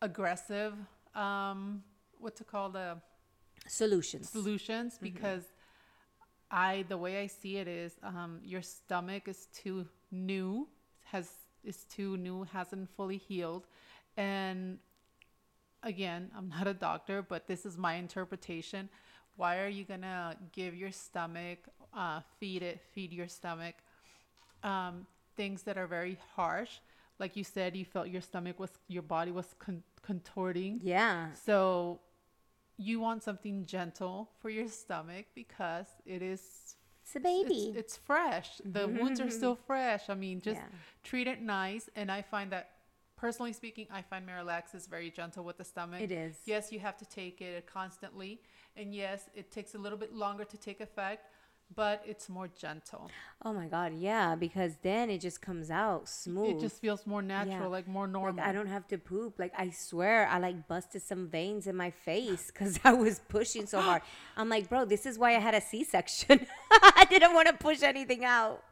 aggressive, 0.01 0.74
um, 1.16 1.84
what 2.19 2.36
to 2.38 2.44
call 2.44 2.69
the 2.69 2.98
solutions. 3.68 4.30
Solutions, 4.30 4.96
mm-hmm. 4.96 5.06
because 5.06 5.44
I 6.50 6.86
the 6.90 6.98
way 6.98 7.22
I 7.22 7.28
see 7.28 7.58
it 7.58 7.68
is 7.68 7.94
um, 8.04 8.40
your 8.44 8.62
stomach 8.62 9.28
is 9.28 9.48
too 9.54 9.88
new, 10.12 10.68
has 11.06 11.30
is 11.63 11.86
too 11.86 12.18
new, 12.18 12.44
hasn't 12.44 12.90
fully 12.96 13.18
healed, 13.18 13.68
and 14.18 14.80
again, 15.84 16.30
I'm 16.38 16.50
not 16.50 16.68
a 16.68 16.74
doctor, 16.74 17.22
but 17.22 17.48
this 17.48 17.66
is 17.66 17.78
my 17.78 17.96
interpretation. 17.96 18.90
Why 19.36 19.60
are 19.60 19.69
you 19.69 19.84
gonna 19.84 20.36
give 20.52 20.75
your 20.75 20.92
stomach, 20.92 21.60
uh, 21.96 22.22
feed 22.40 22.62
it, 22.62 22.81
feed 22.94 23.14
your 23.14 23.28
stomach 23.28 23.75
um, 24.64 25.07
things 25.36 25.64
that 25.64 25.78
are 25.78 25.88
very 25.88 26.18
harsh? 26.36 26.80
Like 27.18 27.36
you 27.36 27.44
said, 27.44 27.75
you 27.75 27.86
felt 27.86 28.07
your 28.10 28.22
stomach 28.22 28.60
was, 28.60 28.72
your 28.88 29.04
body 29.04 29.31
was 29.31 29.54
con- 29.60 29.84
contorting. 30.01 30.80
Yeah. 30.83 31.33
So 31.33 32.00
you 32.77 33.00
want 33.00 33.24
something 33.24 33.65
gentle 33.65 34.30
for 34.39 34.50
your 34.50 34.68
stomach 34.68 35.25
because 35.36 35.88
it 36.06 36.21
is 36.21 36.75
it's 37.03 37.15
a 37.15 37.19
baby. 37.19 37.69
It's, 37.69 37.77
it's 37.77 37.98
fresh. 37.98 38.62
The 38.63 38.88
mm-hmm. 38.88 38.98
wounds 38.98 39.19
are 39.19 39.30
still 39.30 39.56
fresh. 39.56 40.09
I 40.09 40.13
mean, 40.13 40.39
just 40.39 40.59
yeah. 40.59 40.77
treat 41.03 41.27
it 41.27 41.42
nice. 41.42 41.89
And 41.95 42.12
I 42.12 42.21
find 42.21 42.51
that 42.51 42.69
personally 43.18 43.53
speaking, 43.53 43.88
I 43.92 44.01
find 44.01 44.25
Miralax 44.25 44.74
is 44.74 44.88
very 44.88 45.12
gentle 45.12 45.44
with 45.44 45.57
the 45.57 45.63
stomach. 45.63 46.01
It 46.01 46.12
is. 46.12 46.38
Yes, 46.45 46.71
you 46.71 46.80
have 46.80 46.97
to 46.97 47.06
take 47.06 47.42
it 47.42 47.68
constantly. 47.68 48.42
And 48.77 48.95
yes, 48.95 49.30
it 49.36 49.51
takes 49.51 49.75
a 49.75 49.77
little 49.77 49.97
bit 49.97 50.13
longer 50.13 50.45
to 50.45 50.57
take 50.57 50.80
effect, 50.80 51.28
but 51.75 52.04
it's 52.06 52.30
more 52.30 52.47
gentle. 52.47 53.09
Oh 53.44 53.54
my 53.54 53.68
God. 53.68 53.94
Yeah. 53.95 54.35
Because 54.35 54.73
then 54.81 55.09
it 55.09 55.19
just 55.19 55.42
comes 55.42 55.71
out 55.71 56.09
smooth. 56.09 56.57
It 56.57 56.59
just 56.59 56.81
feels 56.81 57.07
more 57.07 57.21
natural, 57.21 57.59
yeah. 57.59 57.68
like 57.68 57.87
more 57.87 58.07
normal. 58.07 58.37
Like 58.37 58.47
I 58.47 58.51
don't 58.51 58.68
have 58.68 58.87
to 58.90 58.97
poop. 58.97 59.40
Like 59.40 59.54
I 59.57 59.69
swear 59.69 60.28
I 60.28 60.40
like 60.40 60.68
busted 60.68 61.01
some 61.01 61.28
veins 61.28 61.68
in 61.68 61.75
my 61.75 61.92
face 61.92 62.47
because 62.47 62.80
I 62.83 62.94
was 62.94 63.19
pushing 63.30 63.66
so 63.66 63.81
hard. 63.81 64.01
I'm 64.37 64.49
like, 64.49 64.69
bro, 64.69 64.85
this 64.85 65.06
is 65.06 65.18
why 65.18 65.35
I 65.35 65.40
had 65.40 65.54
a 65.54 65.61
C 65.61 65.83
section. 65.83 66.45
I 66.71 67.06
didn't 67.09 67.33
want 67.33 67.47
to 67.47 67.54
push 67.54 67.83
anything 67.83 68.25
out. 68.25 68.63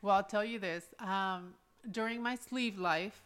Well, 0.00 0.14
I'll 0.14 0.22
tell 0.22 0.44
you 0.44 0.58
this. 0.58 0.84
Um, 1.00 1.54
during 1.90 2.22
my 2.22 2.36
sleeve 2.36 2.78
life, 2.78 3.20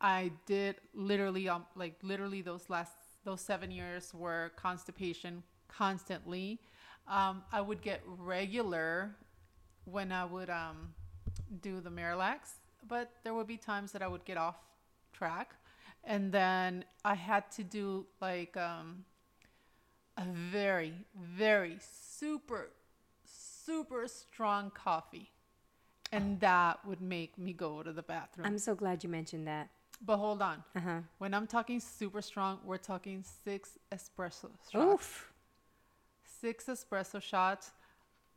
I 0.00 0.30
did 0.46 0.76
literally 0.94 1.48
um 1.48 1.66
like 1.74 1.94
literally 2.02 2.42
those 2.42 2.70
last 2.70 2.92
those 3.24 3.40
seven 3.40 3.70
years 3.70 4.14
were 4.14 4.52
constipation 4.56 5.42
constantly. 5.68 6.60
Um, 7.08 7.42
I 7.52 7.60
would 7.60 7.80
get 7.80 8.02
regular 8.06 9.16
when 9.84 10.12
I 10.12 10.24
would 10.24 10.50
um, 10.50 10.94
do 11.62 11.80
the 11.80 11.90
Miralax, 11.90 12.58
but 12.86 13.10
there 13.24 13.32
would 13.34 13.46
be 13.46 13.56
times 13.56 13.92
that 13.92 14.02
I 14.02 14.08
would 14.08 14.24
get 14.24 14.36
off 14.36 14.56
track, 15.12 15.54
and 16.04 16.30
then 16.30 16.84
I 17.04 17.14
had 17.14 17.50
to 17.52 17.64
do 17.64 18.06
like 18.20 18.56
um, 18.56 19.04
a 20.16 20.24
very 20.24 20.92
very 21.16 21.78
super 21.80 22.70
super 23.24 24.06
strong 24.06 24.70
coffee, 24.70 25.30
and 26.12 26.38
that 26.40 26.84
would 26.84 27.00
make 27.00 27.38
me 27.38 27.52
go 27.52 27.82
to 27.82 27.92
the 27.92 28.02
bathroom. 28.02 28.46
I'm 28.46 28.58
so 28.58 28.74
glad 28.74 29.02
you 29.02 29.08
mentioned 29.08 29.46
that. 29.46 29.70
But 30.04 30.18
hold 30.18 30.42
on. 30.42 30.62
Uh-huh. 30.76 31.00
When 31.18 31.34
I'm 31.34 31.46
talking 31.46 31.80
super 31.80 32.22
strong, 32.22 32.60
we're 32.64 32.76
talking 32.76 33.24
six 33.44 33.78
espresso 33.92 34.50
shots. 34.70 34.76
Oof. 34.76 35.27
Six 36.40 36.66
espresso 36.66 37.20
shots, 37.20 37.72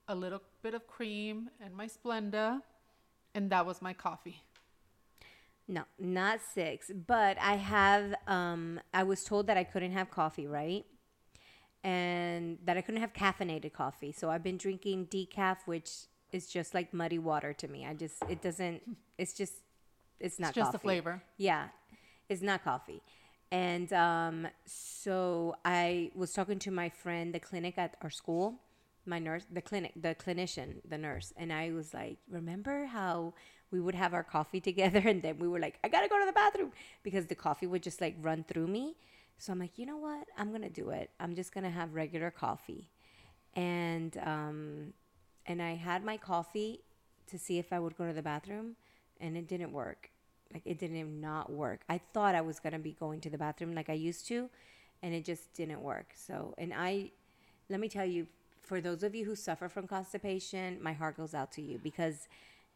a 0.08 0.16
little 0.16 0.42
bit 0.62 0.74
of 0.74 0.88
cream, 0.88 1.50
and 1.64 1.76
my 1.76 1.88
Splenda, 1.88 2.62
and 3.36 3.50
that 3.52 3.66
was 3.66 3.82
my 3.82 3.94
coffee. 3.94 4.42
No, 5.68 5.84
not 6.00 6.40
six. 6.54 6.92
But 7.08 7.38
I 7.40 7.56
have. 7.56 8.16
Um, 8.28 8.80
I 8.94 9.04
was 9.04 9.24
told 9.24 9.48
that 9.48 9.58
I 9.58 9.64
couldn't 9.64 9.92
have 9.92 10.10
coffee, 10.10 10.48
right? 10.48 10.86
And 11.84 12.58
that 12.66 12.78
I 12.78 12.82
couldn't 12.82 13.02
have 13.02 13.14
caffeinated 13.14 13.74
coffee. 13.74 14.12
So 14.12 14.30
I've 14.30 14.44
been 14.44 14.58
drinking 14.58 15.08
decaf, 15.08 15.58
which 15.66 15.92
is 16.32 16.48
just 16.48 16.74
like 16.74 16.94
muddy 16.94 17.20
water 17.20 17.54
to 17.54 17.68
me. 17.68 17.86
I 17.86 17.94
just 17.94 18.16
it 18.30 18.42
doesn't. 18.42 18.82
It's 19.18 19.34
just 19.34 19.54
it's 20.20 20.40
not 20.40 20.50
it's 20.50 20.56
just 20.56 20.68
coffee. 20.68 20.78
the 20.78 20.82
flavor. 20.82 21.24
Yeah, 21.38 21.68
it's 22.30 22.42
not 22.42 22.64
coffee. 22.64 23.02
And 23.52 23.92
um, 23.92 24.48
so 24.66 25.56
I 25.66 26.12
was 26.16 26.32
talking 26.32 26.60
to 26.60 26.72
my 26.72 26.90
friend, 26.90 27.34
the 27.34 27.40
clinic 27.40 27.78
at 27.78 27.98
our 28.02 28.10
school, 28.10 28.56
my 29.06 29.20
nurse, 29.20 29.46
the 29.52 29.62
clinic, 29.62 29.92
the 29.96 30.16
clinician, 30.16 30.76
the 30.88 30.98
nurse, 30.98 31.34
and 31.36 31.52
I 31.52 31.72
was 31.72 31.94
like, 31.94 32.18
remember 32.30 32.86
how 32.86 33.34
we 33.72 33.82
would 33.82 33.96
have 33.96 34.14
our 34.14 34.24
coffee 34.24 34.60
together, 34.70 35.02
and 35.06 35.22
then 35.22 35.38
we 35.40 35.48
were 35.48 35.60
like, 35.60 35.80
I 35.84 35.90
gotta 35.90 36.08
go 36.08 36.20
to 36.20 36.26
the 36.26 36.32
bathroom 36.32 36.72
because 37.04 37.26
the 37.26 37.36
coffee 37.36 37.68
would 37.68 37.84
just 37.84 38.00
like 38.00 38.16
run 38.22 38.46
through 38.48 38.68
me. 38.68 38.96
So 39.38 39.52
I'm 39.52 39.60
like, 39.60 39.78
you 39.78 39.86
know 39.86 39.98
what? 39.98 40.28
I'm 40.38 40.52
gonna 40.52 40.70
do 40.70 40.92
it. 40.92 41.10
I'm 41.20 41.36
just 41.36 41.54
gonna 41.54 41.72
have 41.72 41.94
regular 41.94 42.32
coffee, 42.32 42.90
and 43.56 44.16
um, 44.24 44.94
and 45.46 45.62
I 45.62 45.76
had 45.76 46.06
my 46.06 46.16
coffee 46.16 46.82
to 47.28 47.38
see 47.38 47.58
if 47.58 47.74
I 47.74 47.80
would 47.80 47.98
go 47.98 48.06
to 48.06 48.14
the 48.14 48.22
bathroom, 48.22 48.76
and 49.20 49.36
it 49.36 49.48
didn't 49.48 49.74
work. 49.74 50.12
Like 50.54 50.64
it 50.66 50.80
didn't 50.80 51.22
not 51.22 51.52
work. 51.52 51.82
I 51.90 52.00
thought 52.14 52.36
I 52.36 52.42
was 52.42 52.60
gonna 52.60 52.80
be 52.80 52.94
going 52.94 53.22
to 53.22 53.30
the 53.30 53.38
bathroom 53.38 53.74
like 53.74 53.90
I 53.90 53.94
used 53.94 54.28
to, 54.28 54.50
and 55.02 55.14
it 55.14 55.26
just 55.26 55.54
didn't 55.54 55.82
work. 55.82 56.14
So, 56.16 56.54
and 56.58 56.74
I, 56.74 57.12
let 57.70 57.80
me 57.80 57.90
tell 57.90 58.06
you, 58.06 58.28
for 58.62 58.82
those 58.82 59.04
of 59.04 59.16
you 59.16 59.26
who 59.26 59.36
suffer 59.36 59.68
from 59.68 59.88
constipation, 59.88 60.82
my 60.82 60.94
heart 60.94 61.18
goes 61.18 61.34
out 61.34 61.52
to 61.54 61.62
you 61.62 61.80
because 61.82 62.28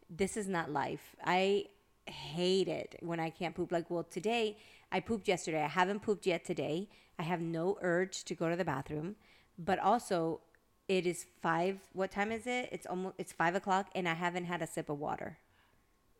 this 0.10 0.36
is 0.36 0.48
not 0.48 0.72
life. 0.72 1.15
I 1.24 1.65
hate 2.05 2.67
it 2.67 2.98
when 3.01 3.20
I 3.20 3.29
can't 3.29 3.55
poop. 3.55 3.72
Like, 3.72 3.89
well, 3.89 4.03
today 4.03 4.58
I 4.91 5.00
pooped 5.00 5.27
yesterday. 5.27 5.63
I 5.63 5.67
haven't 5.67 6.01
pooped 6.01 6.25
yet 6.25 6.46
today. 6.46 6.89
I 7.17 7.24
have 7.24 7.41
no 7.41 7.77
urge 7.82 8.24
to 8.25 8.36
go 8.36 8.50
to 8.50 8.55
the 8.55 8.65
bathroom, 8.65 9.15
but 9.58 9.79
also 9.79 10.41
it 10.88 11.08
is 11.08 11.25
five. 11.41 11.79
What 11.94 12.12
time 12.12 12.32
is 12.32 12.46
it? 12.46 12.70
It's 12.72 12.86
almost 12.86 13.15
it's 13.17 13.32
five 13.32 13.55
o'clock, 13.55 13.89
and 13.96 14.08
I 14.08 14.13
haven't 14.13 14.46
had 14.46 14.62
a 14.62 14.67
sip 14.67 14.89
of 14.89 15.00
water. 15.00 15.38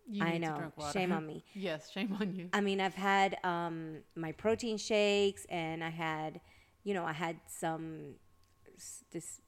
You 0.08 0.24
I 0.24 0.38
know. 0.38 0.72
Shame 0.94 1.12
on 1.12 1.26
me. 1.32 1.44
yes, 1.54 1.90
shame 1.92 2.16
on 2.20 2.34
you. 2.36 2.50
I 2.54 2.62
mean, 2.62 2.80
I've 2.80 2.94
had 2.96 3.38
um, 3.44 3.98
my 4.16 4.32
protein 4.32 4.78
shakes, 4.78 5.46
and 5.50 5.84
I 5.84 5.90
had, 5.90 6.42
you 6.84 6.94
know, 6.94 7.04
I 7.06 7.14
had 7.14 7.38
some 7.48 8.16
this. 9.12 9.42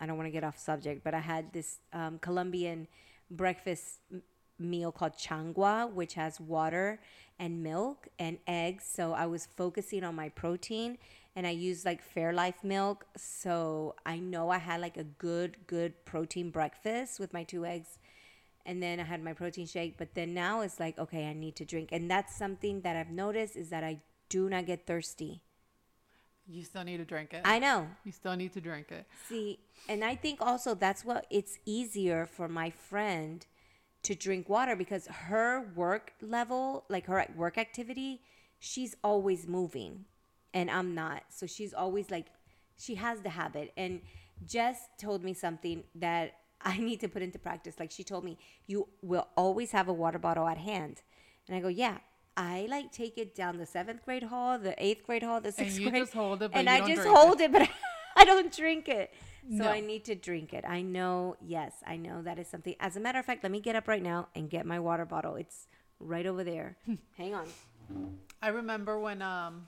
I 0.00 0.06
don't 0.06 0.16
want 0.16 0.28
to 0.28 0.30
get 0.30 0.44
off 0.44 0.58
subject, 0.58 1.02
but 1.02 1.14
I 1.14 1.18
had 1.20 1.52
this 1.52 1.78
um, 1.92 2.18
Colombian 2.20 2.86
breakfast 3.30 3.98
m- 4.12 4.22
meal 4.58 4.92
called 4.92 5.14
changua, 5.14 5.92
which 5.92 6.14
has 6.14 6.38
water 6.40 7.00
and 7.40 7.62
milk 7.64 8.06
and 8.20 8.38
eggs. 8.46 8.84
So 8.88 9.12
I 9.12 9.26
was 9.26 9.48
focusing 9.56 10.04
on 10.04 10.14
my 10.14 10.28
protein, 10.28 10.98
and 11.34 11.46
I 11.46 11.50
used 11.50 11.84
like 11.84 12.00
Fairlife 12.14 12.62
milk. 12.62 13.06
So 13.16 13.96
I 14.06 14.18
know 14.20 14.50
I 14.50 14.58
had 14.58 14.80
like 14.80 14.96
a 14.96 15.04
good, 15.04 15.56
good 15.66 16.04
protein 16.04 16.50
breakfast 16.50 17.18
with 17.18 17.32
my 17.32 17.42
two 17.42 17.66
eggs 17.66 17.98
and 18.68 18.82
then 18.82 19.00
I 19.00 19.04
had 19.04 19.24
my 19.24 19.32
protein 19.32 19.66
shake. 19.66 19.96
But 19.96 20.14
then 20.14 20.34
now 20.34 20.60
it's 20.60 20.78
like, 20.78 20.98
okay, 20.98 21.26
I 21.26 21.32
need 21.32 21.56
to 21.56 21.64
drink, 21.64 21.88
and 21.90 22.08
that's 22.08 22.36
something 22.36 22.82
that 22.82 22.94
I've 22.94 23.10
noticed 23.10 23.56
is 23.56 23.70
that 23.70 23.82
I 23.82 24.02
do 24.28 24.48
not 24.48 24.66
get 24.66 24.86
thirsty. 24.86 25.42
You 26.46 26.62
still 26.64 26.84
need 26.84 26.98
to 26.98 27.04
drink 27.04 27.32
it. 27.32 27.42
I 27.44 27.58
know. 27.58 27.88
you 28.04 28.12
still 28.12 28.36
need 28.36 28.52
to 28.52 28.60
drink 28.60 28.90
it. 28.90 29.06
See, 29.28 29.58
and 29.88 30.04
I 30.04 30.14
think 30.14 30.40
also 30.40 30.74
that's 30.74 31.04
what 31.04 31.26
it's 31.30 31.58
easier 31.66 32.26
for 32.26 32.48
my 32.48 32.70
friend 32.70 33.44
to 34.02 34.14
drink 34.14 34.48
water 34.48 34.76
because 34.76 35.06
her 35.06 35.66
work 35.74 36.12
level, 36.22 36.84
like 36.88 37.06
her 37.06 37.26
work 37.36 37.58
activity, 37.58 38.22
she's 38.58 38.96
always 39.04 39.46
moving 39.46 40.06
and 40.54 40.70
I'm 40.70 40.94
not. 40.94 41.24
So 41.28 41.46
she's 41.46 41.74
always 41.74 42.10
like, 42.10 42.26
she 42.78 42.94
has 42.94 43.20
the 43.20 43.30
habit. 43.30 43.72
And 43.76 44.00
Jess 44.46 44.88
told 44.98 45.22
me 45.24 45.34
something 45.34 45.84
that 45.96 46.32
I 46.62 46.78
need 46.78 47.00
to 47.00 47.08
put 47.08 47.22
into 47.22 47.38
practice. 47.38 47.76
Like 47.78 47.90
she 47.90 48.04
told 48.04 48.24
me, 48.24 48.38
you 48.66 48.88
will 49.02 49.28
always 49.36 49.70
have 49.72 49.88
a 49.88 49.92
water 49.92 50.18
bottle 50.18 50.46
at 50.48 50.58
hand. 50.58 51.02
And 51.46 51.56
I 51.56 51.60
go, 51.60 51.68
yeah. 51.68 51.98
I 52.36 52.68
like 52.70 52.92
take 52.92 53.18
it 53.18 53.34
down 53.34 53.56
the 53.58 53.66
seventh 53.66 54.04
grade 54.04 54.22
hall, 54.22 54.60
the 54.60 54.74
eighth 54.82 55.04
grade 55.04 55.24
hall, 55.24 55.40
the 55.40 55.50
sixth 55.50 55.76
you 55.80 55.90
grade, 55.90 56.02
just 56.02 56.14
hold 56.14 56.40
it, 56.40 56.52
and 56.54 56.70
I 56.70 56.86
just 56.86 57.04
hold 57.04 57.40
it, 57.40 57.50
but 57.50 57.68
I 58.16 58.24
don't 58.24 58.54
drink 58.56 58.88
it. 58.88 59.12
So 59.50 59.64
No. 59.64 59.68
I 59.70 59.80
need 59.80 60.04
to 60.04 60.14
drink 60.14 60.52
it. 60.52 60.64
I 60.64 60.82
know, 60.82 61.34
yes, 61.44 61.72
I 61.84 61.96
know 61.96 62.22
that 62.22 62.38
is 62.38 62.46
something. 62.46 62.76
As 62.78 62.96
a 62.96 63.00
matter 63.00 63.18
of 63.18 63.24
fact, 63.24 63.42
let 63.42 63.50
me 63.50 63.60
get 63.60 63.74
up 63.74 63.88
right 63.88 64.02
now 64.02 64.28
and 64.36 64.48
get 64.48 64.66
my 64.66 64.78
water 64.78 65.04
bottle. 65.04 65.34
It's 65.34 65.66
right 65.98 66.26
over 66.26 66.44
there. 66.44 66.76
Hang 67.16 67.34
on. 67.34 67.46
I 68.40 68.48
remember 68.48 69.00
when 69.00 69.20
um 69.20 69.66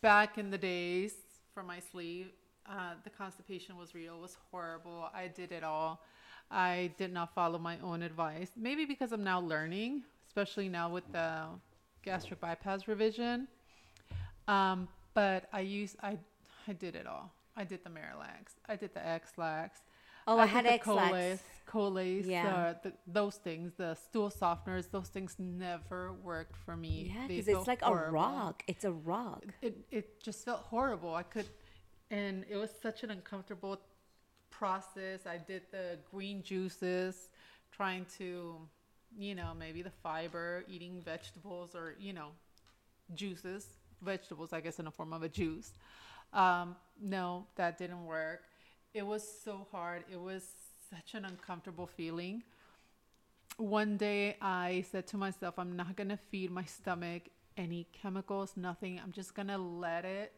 back 0.00 0.36
in 0.36 0.50
the 0.50 0.58
days 0.58 1.12
for 1.52 1.62
my 1.62 1.78
sleeve, 1.92 2.32
uh, 2.68 2.94
the 3.04 3.10
constipation 3.10 3.76
was 3.76 3.94
real. 3.94 4.18
Was 4.20 4.36
horrible. 4.50 5.08
I 5.14 5.28
did 5.28 5.52
it 5.52 5.64
all. 5.64 6.02
I 6.50 6.92
did 6.98 7.12
not 7.12 7.34
follow 7.34 7.58
my 7.58 7.78
own 7.82 8.02
advice. 8.02 8.50
Maybe 8.56 8.84
because 8.84 9.12
I'm 9.12 9.24
now 9.24 9.40
learning, 9.40 10.02
especially 10.28 10.68
now 10.68 10.88
with 10.90 11.10
the 11.12 11.44
gastric 12.02 12.40
bypass 12.40 12.86
revision. 12.86 13.48
Um, 14.48 14.88
but 15.14 15.48
I 15.52 15.60
used 15.60 15.96
I 16.02 16.18
I 16.68 16.72
did 16.72 16.94
it 16.96 17.06
all. 17.06 17.32
I 17.56 17.64
did 17.64 17.84
the 17.84 17.90
Miralax. 17.90 18.54
I 18.68 18.76
did 18.76 18.92
the 18.94 19.06
Ex-Lax. 19.06 19.80
Oh, 20.26 20.38
I 20.38 20.46
did 20.46 20.50
had 20.52 20.64
the 20.64 20.72
Ex-Lax. 20.72 21.42
Colace, 21.66 22.26
Yeah. 22.26 22.54
uh, 22.54 22.74
the, 22.82 22.92
those 23.06 23.36
things, 23.36 23.72
the 23.76 23.94
stool 23.94 24.30
softeners, 24.30 24.90
those 24.90 25.08
things 25.08 25.36
never 25.38 26.12
worked 26.12 26.56
for 26.56 26.76
me. 26.76 27.12
Yeah, 27.14 27.26
because 27.26 27.48
it's 27.48 27.66
like 27.66 27.82
horrible 27.82 28.08
a 28.18 28.22
rock. 28.22 28.62
It's 28.66 28.84
a 28.84 28.92
rock. 28.92 29.44
it 29.62 29.76
it 29.90 30.22
just 30.22 30.44
felt 30.44 30.60
horrible. 30.62 31.14
I 31.14 31.22
could, 31.22 31.46
and 32.10 32.44
it 32.48 32.56
was 32.56 32.70
such 32.82 33.02
an 33.02 33.10
uncomfortable 33.10 33.80
process. 34.50 35.26
I 35.26 35.38
did 35.38 35.62
the 35.70 35.98
green 36.10 36.42
juices, 36.42 37.28
trying 37.72 38.06
to, 38.18 38.56
you 39.16 39.34
know, 39.34 39.52
maybe 39.58 39.82
the 39.82 39.92
fiber, 40.02 40.64
eating 40.68 41.02
vegetables 41.04 41.74
or 41.74 41.94
you 41.98 42.12
know, 42.12 42.28
juices, 43.14 43.66
vegetables, 44.02 44.52
I 44.52 44.60
guess, 44.60 44.78
in 44.78 44.84
the 44.84 44.90
form 44.90 45.12
of 45.12 45.22
a 45.22 45.28
juice. 45.28 45.72
Um, 46.32 46.76
no, 47.00 47.46
that 47.56 47.78
didn't 47.78 48.04
work. 48.06 48.42
It 48.92 49.06
was 49.06 49.26
so 49.44 49.66
hard. 49.72 50.04
It 50.10 50.20
was 50.20 50.44
such 50.90 51.14
an 51.14 51.24
uncomfortable 51.24 51.86
feeling 51.86 52.42
one 53.56 53.96
day 53.96 54.36
I 54.40 54.84
said 54.90 55.06
to 55.08 55.16
myself, 55.16 55.58
I'm 55.58 55.76
not 55.76 55.96
going 55.96 56.08
to 56.08 56.16
feed 56.16 56.50
my 56.50 56.64
stomach 56.64 57.22
any 57.56 57.86
chemicals, 57.92 58.54
nothing. 58.56 59.00
I'm 59.02 59.12
just 59.12 59.34
going 59.34 59.48
to 59.48 59.58
let 59.58 60.04
it 60.04 60.32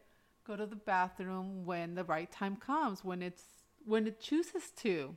go 0.47 0.55
to 0.55 0.65
the 0.65 0.75
bathroom 0.75 1.65
when 1.65 1.95
the 1.95 2.03
right 2.05 2.31
time 2.31 2.55
comes, 2.55 3.03
when 3.03 3.21
it's 3.21 3.43
when 3.85 4.07
it 4.07 4.19
chooses 4.19 4.71
to. 4.77 5.15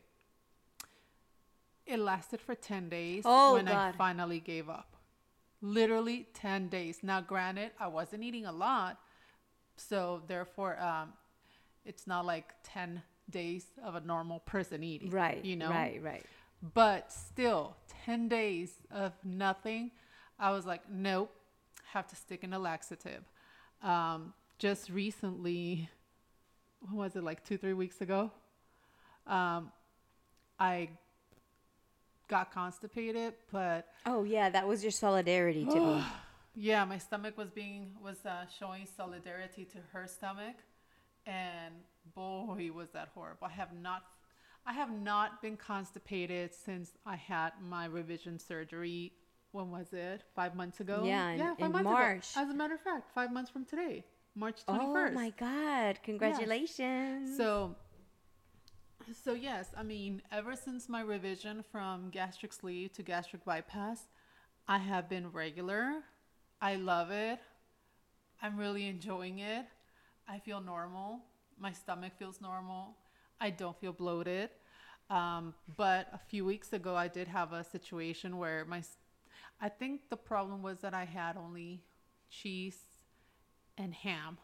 It 1.87 1.99
lasted 1.99 2.41
for 2.41 2.55
10 2.55 2.89
days 2.89 3.25
Oh, 3.27 3.55
when 3.55 3.67
I 3.67 3.93
finally 3.93 4.39
gave 4.39 4.69
up. 4.69 4.97
Literally 5.61 6.29
10 6.35 6.69
days. 6.69 6.99
Now 7.03 7.21
granted, 7.21 7.73
I 7.81 7.89
wasn't 7.89 8.23
eating 8.23 8.47
a 8.47 8.53
lot, 8.53 8.99
so 9.77 10.23
therefore 10.27 10.81
um 10.81 11.13
it's 11.85 12.07
not 12.07 12.27
like 12.27 12.55
10 12.65 13.03
days 13.31 13.67
of 13.83 13.95
a 13.95 14.01
normal 14.01 14.41
person 14.41 14.83
eating, 14.85 15.11
Right. 15.11 15.45
You 15.45 15.57
know, 15.57 15.71
Right. 15.71 16.03
Right. 16.03 16.27
but 16.75 17.11
still, 17.13 17.77
10 18.05 18.29
days 18.29 18.73
of 18.91 19.13
nothing, 19.25 19.93
I 20.39 20.51
was 20.51 20.67
like, 20.67 20.83
nope, 20.91 21.31
have 21.93 22.07
to 22.09 22.17
stick 22.17 22.45
in 22.45 22.53
a 22.53 22.59
laxative. 22.59 23.23
Um, 23.83 24.35
just 24.61 24.91
recently, 24.91 25.89
what 26.81 26.95
was 26.95 27.17
it, 27.17 27.25
like 27.25 27.45
two, 27.45 27.57
three 27.57 27.73
weeks 27.73 28.01
ago? 28.03 28.31
Um, 29.27 29.73
I 30.59 30.91
got 32.29 32.53
constipated, 32.53 33.35
but 33.51 33.89
Oh 34.07 34.23
yeah, 34.23 34.51
that 34.51 34.69
was 34.69 34.85
your 34.85 34.93
solidarity 34.93 35.65
to 35.65 35.81
me. 35.81 36.05
yeah, 36.55 36.85
my 36.85 36.99
stomach 36.99 37.37
was 37.37 37.51
being, 37.51 37.93
was 38.03 38.25
uh, 38.27 38.45
showing 38.59 38.87
solidarity 38.87 39.65
to 39.65 39.79
her 39.93 40.07
stomach. 40.07 40.57
And 41.27 41.75
boy, 42.15 42.71
was 42.75 42.91
that 42.91 43.09
horrible. 43.15 43.47
I 43.47 43.51
have 43.53 43.73
not 43.73 44.05
I 44.67 44.75
have 44.75 44.93
not 44.93 45.41
been 45.41 45.57
constipated 45.57 46.55
since 46.55 46.93
I 47.07 47.17
had 47.17 47.53
my 47.67 47.87
revision 47.87 48.39
surgery. 48.39 49.13
When 49.53 49.71
was 49.71 49.93
it? 49.93 50.23
Five 50.37 50.55
months 50.55 50.81
ago. 50.81 51.03
Yeah, 51.05 51.31
in- 51.31 51.39
five 51.39 51.59
in 51.59 51.73
months 51.73 51.85
March. 51.85 52.33
Ago. 52.33 52.43
As 52.43 52.51
a 52.51 52.55
matter 52.55 52.75
of 52.75 52.81
fact, 52.81 53.11
five 53.15 53.33
months 53.33 53.51
from 53.51 53.65
today, 53.65 54.05
March 54.41 54.65
twenty 54.65 54.87
first. 54.87 55.13
Oh 55.13 55.15
my 55.15 55.31
God! 55.39 56.01
Congratulations. 56.03 57.37
So, 57.37 57.77
so 59.23 59.35
yes, 59.35 59.69
I 59.77 59.83
mean, 59.83 60.23
ever 60.33 60.57
since 60.57 60.89
my 60.89 61.03
revision 61.03 61.63
from 61.71 62.09
gastric 62.09 62.55
sleeve 62.55 62.93
to 62.95 63.03
gastric 63.03 63.45
bypass, 63.45 64.07
I 64.67 64.79
have 64.79 65.11
been 65.11 65.31
regular. 65.31 65.97
I 66.63 66.77
love 66.77 67.11
it. 67.11 67.39
I'm 68.41 68.57
really 68.57 68.87
enjoying 68.87 69.41
it. 69.41 69.67
I 70.27 70.39
feel 70.39 70.63
normal. 70.63 71.21
My 71.59 71.73
stomach 71.73 72.13
feels 72.19 72.41
normal. 72.41 72.97
I 73.41 73.51
don't 73.51 73.79
feel 73.79 73.93
bloated. 73.93 74.49
Um, 75.11 75.55
but 75.77 76.09
a 76.15 76.19
few 76.19 76.47
weeks 76.47 76.73
ago, 76.73 76.97
I 76.97 77.09
did 77.09 77.29
have 77.29 77.53
a 77.53 77.63
situation 77.63 78.39
where 78.39 78.65
my, 78.65 78.83
I 79.61 79.69
think 79.69 80.09
the 80.09 80.17
problem 80.17 80.63
was 80.63 80.79
that 80.81 80.95
I 80.95 81.05
had 81.05 81.37
only 81.37 81.83
cheese 82.31 82.79
and 83.81 83.95
ham, 83.95 84.39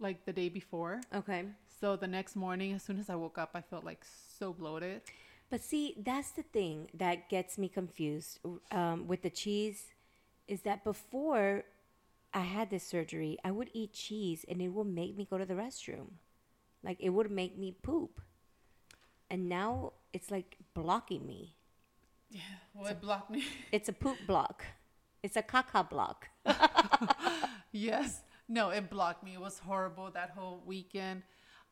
like 0.00 0.24
the 0.24 0.32
day 0.32 0.48
before. 0.48 1.00
okay. 1.14 1.44
So 1.80 1.96
the 1.96 2.06
next 2.06 2.36
morning, 2.36 2.72
as 2.72 2.82
soon 2.82 2.98
as 2.98 3.10
I 3.10 3.16
woke 3.16 3.38
up, 3.38 3.50
I 3.54 3.60
felt 3.60 3.84
like 3.84 4.04
so 4.38 4.52
bloated. 4.52 5.02
But 5.50 5.62
see, 5.62 5.96
that's 5.98 6.30
the 6.30 6.44
thing 6.44 6.88
that 6.94 7.28
gets 7.28 7.58
me 7.58 7.68
confused 7.68 8.38
um, 8.70 9.06
with 9.06 9.22
the 9.22 9.30
cheese 9.30 9.92
is 10.46 10.62
that 10.62 10.84
before 10.84 11.64
I 12.32 12.40
had 12.40 12.70
this 12.70 12.86
surgery, 12.86 13.36
I 13.44 13.50
would 13.50 13.68
eat 13.74 13.92
cheese 13.92 14.44
and 14.48 14.62
it 14.62 14.68
would 14.68 14.86
make 14.86 15.16
me 15.16 15.26
go 15.28 15.38
to 15.38 15.44
the 15.44 15.54
restroom. 15.54 16.12
Like 16.82 16.98
it 17.00 17.10
would 17.10 17.30
make 17.30 17.58
me 17.58 17.74
poop. 17.82 18.20
And 19.28 19.48
now 19.48 19.92
it's 20.12 20.30
like 20.30 20.56
blocking 20.74 21.26
me. 21.26 21.56
Yeah. 22.30 22.40
Well, 22.74 22.86
it 22.86 23.00
blocked 23.00 23.30
me. 23.30 23.44
It's 23.72 23.88
a 23.88 23.92
poop 23.92 24.18
block. 24.26 24.64
It's 25.22 25.36
a 25.36 25.42
caca 25.42 25.88
block. 25.88 26.28
yes. 27.72 28.22
No, 28.48 28.70
it 28.70 28.90
blocked 28.90 29.24
me. 29.24 29.34
It 29.34 29.40
was 29.40 29.58
horrible 29.58 30.10
that 30.12 30.30
whole 30.30 30.62
weekend. 30.66 31.22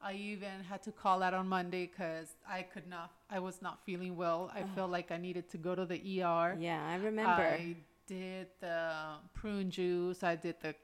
I 0.02 0.14
even 0.14 0.64
had 0.66 0.82
to 0.84 0.92
call 0.92 1.22
out 1.22 1.34
on 1.34 1.46
Monday 1.46 1.86
because 1.86 2.28
I 2.48 2.62
could 2.62 2.88
not, 2.88 3.12
I 3.28 3.38
was 3.38 3.60
not 3.60 3.84
feeling 3.84 4.16
well. 4.16 4.50
I 4.54 4.62
felt 4.74 4.90
like 4.90 5.10
I 5.10 5.18
needed 5.18 5.50
to 5.50 5.58
go 5.58 5.74
to 5.74 5.84
the 5.84 6.22
ER. 6.22 6.56
Yeah, 6.58 6.86
I 6.88 6.96
remember. 6.96 7.30
I 7.30 7.76
did 8.06 8.46
the 8.60 8.92
prune 9.34 9.70
juice. 9.70 10.22
I 10.22 10.36
did 10.36 10.56
the 10.60 10.74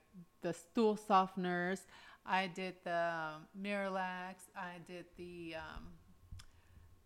the 0.43 0.53
stool 0.53 0.97
softeners. 0.97 1.81
I 2.27 2.47
did 2.49 2.75
the 2.85 3.31
Miralax. 3.61 4.35
I 4.55 4.75
did 4.87 5.07
the 5.17 5.57
um, 5.57 5.85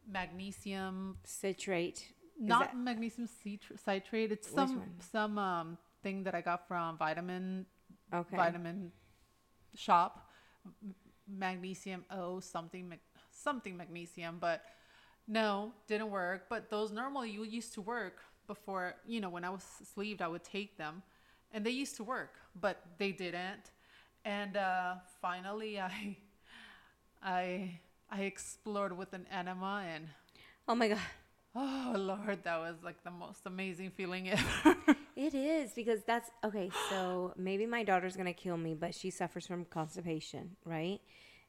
magnesium, 0.06 1.16
Citrate. 1.24 2.12
Not 2.38 2.60
that- 2.60 2.76
magnesium 2.76 3.28
citrate. 3.76 4.32
It's 4.32 4.48
Which 4.48 4.54
some 4.54 4.78
one? 4.78 4.94
some 5.12 5.38
um, 5.38 5.78
thing 6.02 6.24
that 6.24 6.34
I 6.34 6.40
got 6.40 6.66
from 6.66 6.96
vitamin 6.96 7.66
okay. 8.12 8.36
vitamin 8.36 8.92
shop. 9.74 10.30
Magnesium 11.28 12.04
O 12.10 12.40
something 12.40 12.92
something 13.30 13.76
magnesium, 13.76 14.38
but 14.40 14.64
no, 15.28 15.72
didn't 15.86 16.10
work. 16.10 16.46
But 16.48 16.70
those 16.70 16.90
normally 16.90 17.30
you 17.30 17.44
used 17.44 17.72
to 17.74 17.80
work 17.80 18.18
before. 18.46 18.94
You 19.06 19.20
know, 19.20 19.30
when 19.30 19.44
I 19.44 19.50
was 19.50 19.64
sleeved, 19.94 20.22
I 20.22 20.28
would 20.28 20.44
take 20.44 20.76
them, 20.76 21.02
and 21.52 21.64
they 21.64 21.70
used 21.70 21.96
to 21.96 22.04
work, 22.04 22.34
but 22.60 22.82
they 22.98 23.12
didn't. 23.12 23.70
And 24.24 24.56
uh, 24.56 24.96
finally, 25.22 25.80
I 25.80 26.16
I 27.22 27.80
I 28.10 28.22
explored 28.22 28.96
with 28.96 29.12
an 29.14 29.26
enema, 29.30 29.84
and 29.86 30.08
Oh 30.68 30.74
my 30.74 30.88
god. 30.88 30.98
Oh 31.54 31.94
Lord, 31.98 32.44
that 32.44 32.58
was 32.58 32.76
like 32.82 33.02
the 33.04 33.10
most 33.10 33.40
amazing 33.46 33.90
feeling 33.90 34.30
ever. 34.30 34.76
It 35.16 35.34
is 35.34 35.72
because 35.72 36.00
that's 36.06 36.30
okay. 36.44 36.70
So 36.88 37.34
maybe 37.36 37.66
my 37.66 37.82
daughter's 37.84 38.16
gonna 38.16 38.32
kill 38.32 38.56
me, 38.56 38.74
but 38.74 38.94
she 38.94 39.10
suffers 39.10 39.46
from 39.46 39.64
constipation, 39.66 40.56
right? 40.64 41.00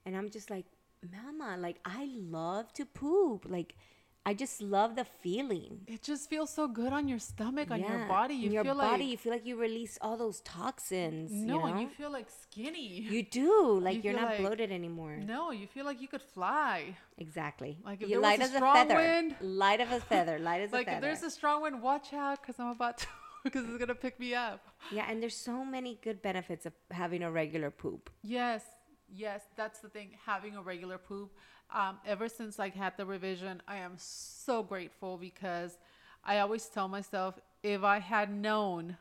And 0.06 0.18
I'm 0.18 0.30
just 0.30 0.50
like, 0.50 0.66
Mama, 1.12 1.58
like 1.58 1.78
I 1.86 2.10
love 2.16 2.74
to 2.74 2.86
poop. 2.86 3.46
Like 3.48 3.76
I 4.24 4.36
just 4.36 4.62
love 4.62 4.96
the 4.96 5.04
feeling. 5.24 5.82
it 5.88 6.04
just 6.04 6.30
feels 6.30 6.52
so 6.52 6.68
good 6.68 6.94
on 6.94 7.08
your 7.08 7.18
stomach, 7.18 7.72
on 7.72 7.80
your 7.82 8.06
body. 8.08 8.36
You 8.36 8.52
your 8.52 8.64
feel 8.64 8.76
body, 8.76 9.04
like 9.04 9.12
you 9.12 9.18
feel 9.18 9.32
like 9.34 9.46
you 9.48 9.56
release 9.60 9.98
all 10.00 10.16
those 10.16 10.42
toxins. 10.42 11.32
No, 11.32 11.66
you, 11.68 11.74
know? 11.74 11.80
you 11.82 11.88
feel 11.90 12.12
like 12.12 12.28
skinny. 12.30 12.88
You 13.02 13.24
do. 13.42 13.80
Like 13.80 14.04
You 14.04 14.12
are 14.12 14.14
not 14.14 14.26
like- 14.30 14.40
bloated 14.40 14.72
anymore. 14.72 15.18
no, 15.18 15.50
you 15.50 15.66
feel 15.66 15.86
like 15.86 16.00
you 16.00 16.08
could 16.08 16.22
fly. 16.22 16.96
Exactly. 17.18 17.80
Like 17.84 18.04
if 18.04 18.10
you 18.10 18.20
light 18.22 18.40
a 18.40 18.44
as 18.44 18.52
a 18.54 18.58
strong 18.58 18.76
feather. 18.76 18.96
wind- 18.96 19.36
Light 19.42 19.82
of 19.82 19.92
a 19.92 20.00
feather. 20.00 20.38
Light 20.50 20.62
as 20.62 20.72
Like 20.72 20.86
a 20.88 20.90
if 20.92 20.96
feather. 20.98 21.08
there's 21.08 21.24
a 21.24 21.32
strong 21.32 21.64
wind, 21.64 21.82
watch 21.82 22.14
out 22.14 22.42
because 22.42 22.60
I'm 22.60 22.68
about 22.70 23.00
to, 23.00 23.08
because 23.44 23.68
it's 23.68 23.78
gonna 23.80 23.96
pick 23.96 24.20
me 24.20 24.36
up. 24.36 24.62
yeah, 24.92 25.06
and 25.10 25.20
there's 25.22 25.36
so 25.36 25.66
many 25.66 25.98
good 26.04 26.22
benefits 26.22 26.68
of 26.68 26.74
having 26.92 27.24
a 27.24 27.32
regular 27.32 27.72
poop. 27.72 28.12
Yes, 28.22 28.64
yes, 29.12 29.42
that's 29.56 29.80
the 29.80 29.90
thing. 29.90 30.10
Having 30.28 30.58
a 30.58 30.62
regular 30.62 31.00
poop. 31.00 31.32
Um, 31.74 32.00
ever 32.06 32.28
since 32.28 32.60
I 32.60 32.70
had 32.70 32.98
the 32.98 33.06
revision, 33.06 33.62
I 33.68 33.78
am 33.78 33.94
so 33.98 34.62
grateful 34.62 35.18
because 35.18 35.78
I 36.24 36.40
always 36.40 36.66
tell 36.66 36.90
myself 36.90 37.40
if 37.64 37.84
I 37.84 38.00
had 38.00 38.30
known 38.30 38.98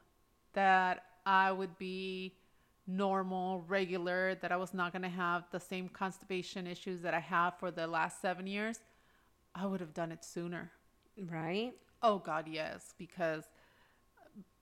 that 0.53 1.05
I 1.27 1.51
would 1.51 1.77
be 1.79 2.35
normal, 2.87 3.65
regular, 3.67 4.37
that 4.37 4.53
I 4.53 4.57
was 4.57 4.73
not 4.73 4.93
going 4.93 5.03
to 5.03 5.09
have 5.09 5.45
the 5.51 5.61
same 5.61 5.89
constipation 5.89 6.67
issues 6.67 7.01
that 7.03 7.15
I 7.15 7.21
have 7.21 7.59
for 7.59 7.71
the 7.71 7.87
last 7.87 8.21
seven 8.21 8.47
years, 8.47 8.79
I 9.55 9.67
would 9.67 9.81
have 9.81 9.95
done 9.95 10.13
it 10.13 10.25
sooner. 10.25 10.71
Right? 11.29 11.73
Oh, 12.03 12.19
God, 12.19 12.47
yes. 12.49 12.95
Because 12.99 13.45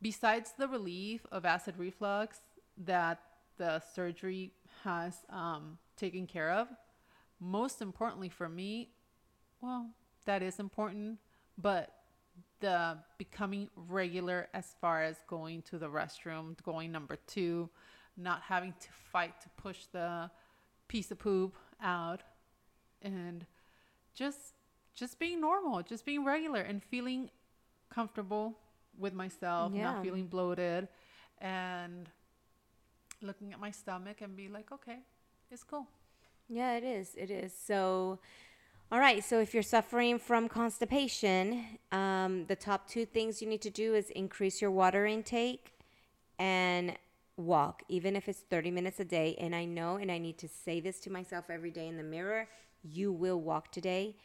besides 0.01 0.53
the 0.59 0.67
relief 0.67 1.27
of 1.31 1.45
acid 1.45 1.75
reflux 1.79 2.39
that 2.85 3.21
the 3.59 3.81
surgery 3.95 4.53
has 4.83 5.15
um, 5.31 5.79
taken 5.97 6.27
care 6.27 6.51
of, 6.53 6.69
most 7.41 7.81
importantly 7.83 8.29
for 8.29 8.49
me, 8.49 8.91
well, 9.61 9.91
that 10.25 10.43
is 10.43 10.59
important, 10.59 11.19
but 11.57 11.93
the 12.61 12.99
becoming 13.19 13.69
regular 13.77 14.49
as 14.53 14.75
far 14.81 15.03
as 15.03 15.17
going 15.27 15.63
to 15.63 15.79
the 15.79 15.89
restroom, 15.89 16.61
going 16.63 16.91
number 16.93 17.17
two, 17.27 17.69
not 18.17 18.43
having 18.43 18.73
to 18.81 18.89
fight 19.13 19.41
to 19.41 19.49
push 19.57 19.87
the 19.93 20.31
piece 20.89 21.11
of 21.11 21.19
poop 21.19 21.55
out, 21.83 22.23
and 23.03 23.47
just 24.15 24.55
just 24.95 25.19
being 25.21 25.41
normal, 25.41 25.83
just 25.83 26.05
being 26.05 26.25
regular, 26.25 26.61
and 26.61 26.83
feeling 26.83 27.31
comfortable 27.89 28.59
with 28.99 29.15
myself, 29.15 29.73
Yeah. 29.73 29.93
not 29.93 30.03
feeling 30.03 30.27
bloated, 30.27 30.89
and 31.39 32.11
looking 33.23 33.53
at 33.53 33.61
my 33.61 33.71
stomach 33.71 34.21
and 34.21 34.37
be 34.37 34.49
like, 34.49 34.73
okay, 34.73 34.99
it's 35.51 35.63
cool. 35.63 35.87
Yeah, 36.49 36.77
it 36.77 36.85
is. 36.85 37.15
It 37.17 37.31
is. 37.31 37.53
So, 37.53 38.19
all 38.91 38.99
right. 38.99 39.23
So, 39.23 39.41
if 39.41 39.53
you're 39.53 39.63
suffering 39.63 40.19
from 40.19 40.49
constipation, 40.49 41.65
um, 41.93 42.47
the 42.47 42.57
top 42.57 42.89
two 42.89 43.05
things 43.05 43.43
you 43.43 43.49
need 43.49 43.63
to 43.63 43.71
do 43.71 43.95
is 43.95 44.11
increase 44.11 44.63
your 44.63 44.71
water 44.71 45.05
intake 45.07 45.75
and 46.39 46.97
walk, 47.37 47.83
even 47.89 48.17
if 48.17 48.29
it's 48.29 48.41
30 48.41 48.71
minutes 48.71 48.99
a 48.99 49.05
day. 49.05 49.37
And 49.39 49.55
I 49.55 49.67
know, 49.67 49.97
and 49.97 50.11
I 50.11 50.19
need 50.19 50.39
to 50.39 50.49
say 50.49 50.81
this 50.81 51.01
to 51.01 51.11
myself 51.11 51.51
every 51.51 51.71
day 51.71 51.87
in 51.87 51.97
the 51.97 52.03
mirror 52.03 52.49
you 52.83 53.13
will 53.13 53.41
walk 53.41 53.73
today. 53.73 54.17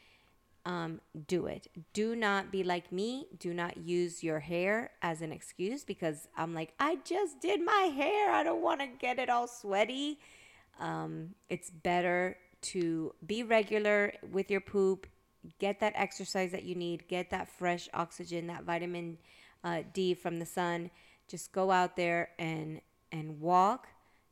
Um, 0.66 1.02
do 1.28 1.48
it. 1.48 1.68
Do 1.92 2.16
not 2.16 2.52
be 2.52 2.64
like 2.64 2.92
me. 2.92 3.28
Do 3.38 3.54
not 3.54 3.78
use 3.78 4.24
your 4.24 4.40
hair 4.40 4.92
as 5.02 5.22
an 5.22 5.32
excuse 5.32 5.84
because 5.84 6.30
I'm 6.38 6.54
like, 6.54 6.74
I 6.80 7.00
just 7.04 7.42
did 7.42 7.62
my 7.62 7.92
hair. 7.94 8.32
I 8.32 8.44
don't 8.44 8.62
want 8.62 8.80
to 8.80 8.88
get 8.88 9.20
it 9.20 9.30
all 9.30 9.48
sweaty 9.48 10.20
um, 10.80 11.30
it's 11.50 11.70
better 11.70 12.38
to 12.62 13.14
be 13.26 13.44
regular 13.44 14.14
with 14.32 14.50
your 14.50 14.62
poop 14.62 15.08
get 15.60 15.80
that 15.82 15.94
exercise 15.96 16.52
that 16.52 16.64
you 16.64 16.74
need 16.74 17.06
get 17.08 17.30
that 17.30 17.50
fresh 17.50 17.90
oxygen 17.94 18.48
that 18.48 18.64
vitamin 18.64 19.18
uh, 19.64 19.82
d 19.94 20.14
from 20.14 20.40
the 20.40 20.46
sun. 20.46 20.90
Just 21.28 21.52
go 21.52 21.72
out 21.72 21.96
there 21.96 22.30
and 22.38 22.82
and 23.12 23.40
walk. 23.40 23.88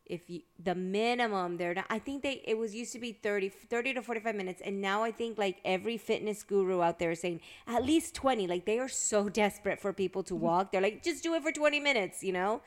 If 0.05 0.29
you 0.29 0.41
the 0.61 0.75
minimum 0.75 1.55
there 1.55 1.85
i 1.89 1.97
think 1.97 2.21
they 2.21 2.41
it 2.43 2.57
was 2.57 2.75
used 2.75 2.91
to 2.91 2.99
be 2.99 3.13
30 3.13 3.47
30 3.47 3.93
to 3.93 4.01
45 4.01 4.35
minutes 4.35 4.61
and 4.65 4.81
now 4.81 5.03
i 5.03 5.11
think 5.11 5.37
like 5.37 5.59
every 5.63 5.95
fitness 5.97 6.43
guru 6.43 6.81
out 6.81 6.99
there 6.99 7.11
is 7.11 7.21
saying 7.21 7.39
at 7.65 7.85
least 7.85 8.13
20 8.15 8.45
like 8.47 8.65
they 8.65 8.77
are 8.79 8.89
so 8.89 9.29
desperate 9.43 9.79
for 9.79 9.93
people 9.93 10.21
to 10.23 10.35
walk. 10.35 10.71
They're 10.71 10.81
like 10.81 11.01
just 11.01 11.23
do 11.23 11.33
it 11.35 11.43
for 11.43 11.51
20 11.53 11.79
minutes 11.79 12.23
you 12.23 12.33
know 12.33 12.61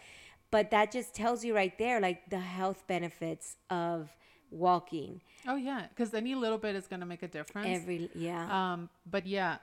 but 0.57 0.71
that 0.71 0.87
just 0.97 1.14
tells 1.23 1.45
you 1.45 1.53
right 1.62 1.77
there 1.85 1.97
like 2.09 2.21
the 2.31 2.38
health 2.59 2.81
benefits 2.95 3.47
of 3.71 4.11
walking 4.51 5.21
Oh 5.47 5.57
yeah, 5.57 5.83
because 5.90 6.14
any 6.14 6.35
little 6.45 6.59
bit 6.67 6.75
is 6.81 6.87
gonna 6.87 7.07
make 7.14 7.23
a 7.23 7.29
difference. 7.38 7.69
every 7.77 8.09
yeah 8.29 8.45
Um, 8.59 8.88
but 9.14 9.27
yeah, 9.27 9.59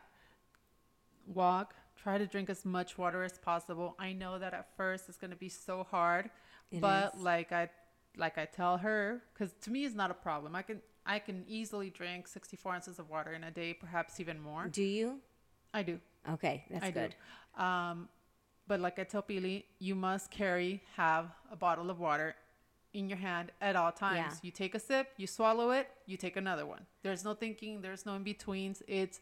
walk. 1.41 1.75
Try 2.04 2.17
to 2.17 2.25
drink 2.25 2.49
as 2.49 2.65
much 2.65 2.97
water 2.97 3.23
as 3.23 3.38
possible. 3.38 3.95
I 3.99 4.13
know 4.13 4.39
that 4.39 4.54
at 4.54 4.67
first 4.75 5.08
it's 5.10 5.17
gonna 5.17 5.36
be 5.36 5.49
so 5.49 5.75
hard, 5.95 6.30
It 6.71 6.82
but 6.82 7.15
is. 7.15 7.21
like 7.21 7.51
I, 7.51 7.69
like 8.17 8.38
I 8.38 8.45
tell 8.45 8.77
her, 8.77 9.21
because 9.34 9.54
to 9.62 9.71
me 9.71 9.86
it's 9.86 9.95
not 9.95 10.10
a 10.12 10.15
problem. 10.27 10.56
I 10.56 10.63
can 10.63 10.82
I 11.06 11.19
can 11.19 11.43
easily 11.47 11.89
drink 11.89 12.27
64 12.27 12.73
ounces 12.75 12.99
of 12.99 13.10
water 13.10 13.32
in 13.34 13.43
a 13.43 13.51
day, 13.51 13.73
perhaps 13.73 14.19
even 14.19 14.39
more. 14.39 14.67
do 14.67 14.84
you 14.84 15.19
I 15.73 15.84
do. 15.84 15.99
okay 16.36 16.65
that's 16.69 16.86
I 16.86 16.91
good 16.91 17.15
do. 17.58 17.63
Um, 17.63 18.10
but 18.71 18.79
like 18.79 18.97
I 18.99 19.03
tell 19.03 19.21
Pili, 19.21 19.65
you 19.79 19.95
must 19.95 20.31
carry 20.31 20.81
have 20.95 21.25
a 21.51 21.57
bottle 21.57 21.89
of 21.89 21.99
water 21.99 22.38
in 22.93 23.10
your 23.10 23.17
hand 23.17 23.51
at 23.60 23.75
all 23.75 23.91
times. 23.91 24.36
Yeah. 24.36 24.39
You 24.43 24.51
take 24.51 24.73
a 24.75 24.79
sip, 24.79 25.07
you 25.17 25.27
swallow 25.27 25.71
it, 25.71 25.89
you 26.05 26.15
take 26.15 26.38
another 26.38 26.65
one. 26.65 26.86
There's 27.03 27.25
no 27.25 27.34
thinking, 27.34 27.81
there's 27.81 28.05
no 28.05 28.15
in 28.15 28.23
betweens. 28.23 28.81
It's 28.88 29.19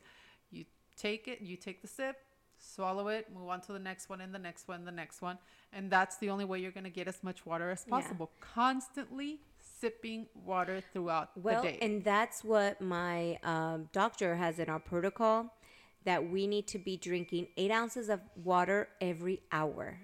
you 0.52 0.66
take 0.96 1.28
it, 1.28 1.42
you 1.42 1.58
take 1.58 1.82
the 1.82 1.88
sip, 1.88 2.18
swallow 2.60 3.08
it, 3.08 3.34
move 3.34 3.50
on 3.50 3.60
to 3.62 3.74
the 3.74 3.80
next 3.80 4.08
one 4.08 4.22
and 4.22 4.36
the 4.36 4.38
next 4.38 4.68
one, 4.68 4.86
the 4.86 4.92
next 4.92 5.20
one. 5.20 5.40
And 5.74 5.90
that's 5.90 6.18
the 6.18 6.30
only 6.30 6.46
way 6.46 6.60
you're 6.60 6.78
going 6.80 6.84
to 6.84 6.92
get 6.92 7.08
as 7.08 7.24
much 7.24 7.44
water 7.44 7.72
as 7.72 7.86
Yeah. 7.88 7.96
possible. 7.96 8.30
Constantly 8.40 9.40
sipping 9.80 10.28
water 10.46 10.84
throughout 10.94 11.32
well 11.36 11.64
the 11.64 11.70
day. 11.70 11.78
Well, 11.82 11.90
and 11.90 12.04
that's 12.04 12.44
what 12.44 12.82
my 12.82 13.40
um, 13.42 13.90
doctor 13.94 14.36
has 14.36 14.60
in 14.60 14.70
our 14.70 14.80
protocol 14.80 15.56
that 16.06 16.30
we 16.30 16.48
need 16.48 16.68
to 16.68 16.78
be 16.78 16.98
drinking 16.98 17.48
eight 17.58 17.72
ounces 17.72 18.10
of 18.10 18.22
water 18.36 18.88
every 19.02 19.42
hour. 19.52 20.00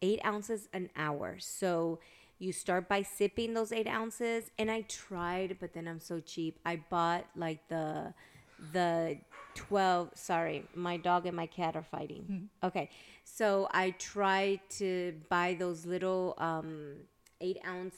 Eight 0.00 0.20
ounces 0.24 0.68
an 0.72 0.90
hour. 0.96 1.36
So 1.38 2.00
you 2.38 2.52
start 2.52 2.88
by 2.88 3.02
sipping 3.02 3.54
those 3.54 3.70
eight 3.70 3.86
ounces 3.86 4.50
and 4.58 4.68
i 4.68 4.80
tried 4.82 5.56
but 5.60 5.72
then 5.72 5.86
i'm 5.86 6.00
so 6.00 6.18
cheap. 6.18 6.58
I 6.66 6.82
bought 6.90 7.24
like 7.36 7.68
the 7.68 8.12
the 8.72 9.18
12 9.54 10.10
sorry 10.14 10.66
my 10.74 10.96
dog 10.96 11.26
and 11.26 11.36
my 11.36 11.46
cat 11.46 11.76
are 11.76 11.84
fighting. 11.84 12.48
Okay 12.64 12.90
so 13.24 13.68
i 13.70 13.90
try 13.92 14.60
to 14.70 15.14
buy 15.28 15.56
those 15.58 15.86
little 15.86 16.34
um 16.38 16.94
eight 17.40 17.58
ounce 17.66 17.94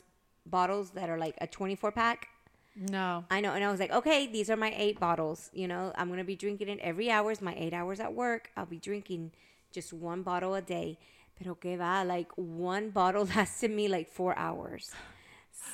bottles 0.46 0.90
that 0.90 1.08
are 1.08 1.18
like 1.18 1.36
a 1.40 1.46
24 1.46 1.92
pack 1.92 2.28
No. 2.76 3.24
I 3.30 3.40
know. 3.40 3.52
And 3.52 3.64
I 3.64 3.70
was 3.70 3.80
like, 3.80 3.92
okay, 3.92 4.26
these 4.26 4.50
are 4.50 4.56
my 4.56 4.74
eight 4.76 4.98
bottles. 4.98 5.50
You 5.52 5.68
know, 5.68 5.92
I'm 5.96 6.08
going 6.08 6.18
to 6.18 6.24
be 6.24 6.36
drinking 6.36 6.68
it 6.68 6.78
every 6.80 7.10
hour. 7.10 7.24
hours. 7.24 7.40
My 7.40 7.54
eight 7.56 7.72
hours 7.72 8.00
at 8.00 8.12
work, 8.12 8.50
I'll 8.56 8.66
be 8.66 8.78
drinking 8.78 9.32
just 9.72 9.92
one 9.92 10.22
bottle 10.22 10.54
a 10.54 10.60
day. 10.62 10.98
Pero 11.38 11.54
que 11.54 11.76
va, 11.76 12.04
like 12.04 12.30
one 12.36 12.90
bottle 12.90 13.24
lasted 13.36 13.70
me 13.70 13.88
like 13.88 14.08
four 14.08 14.36
hours. 14.36 14.92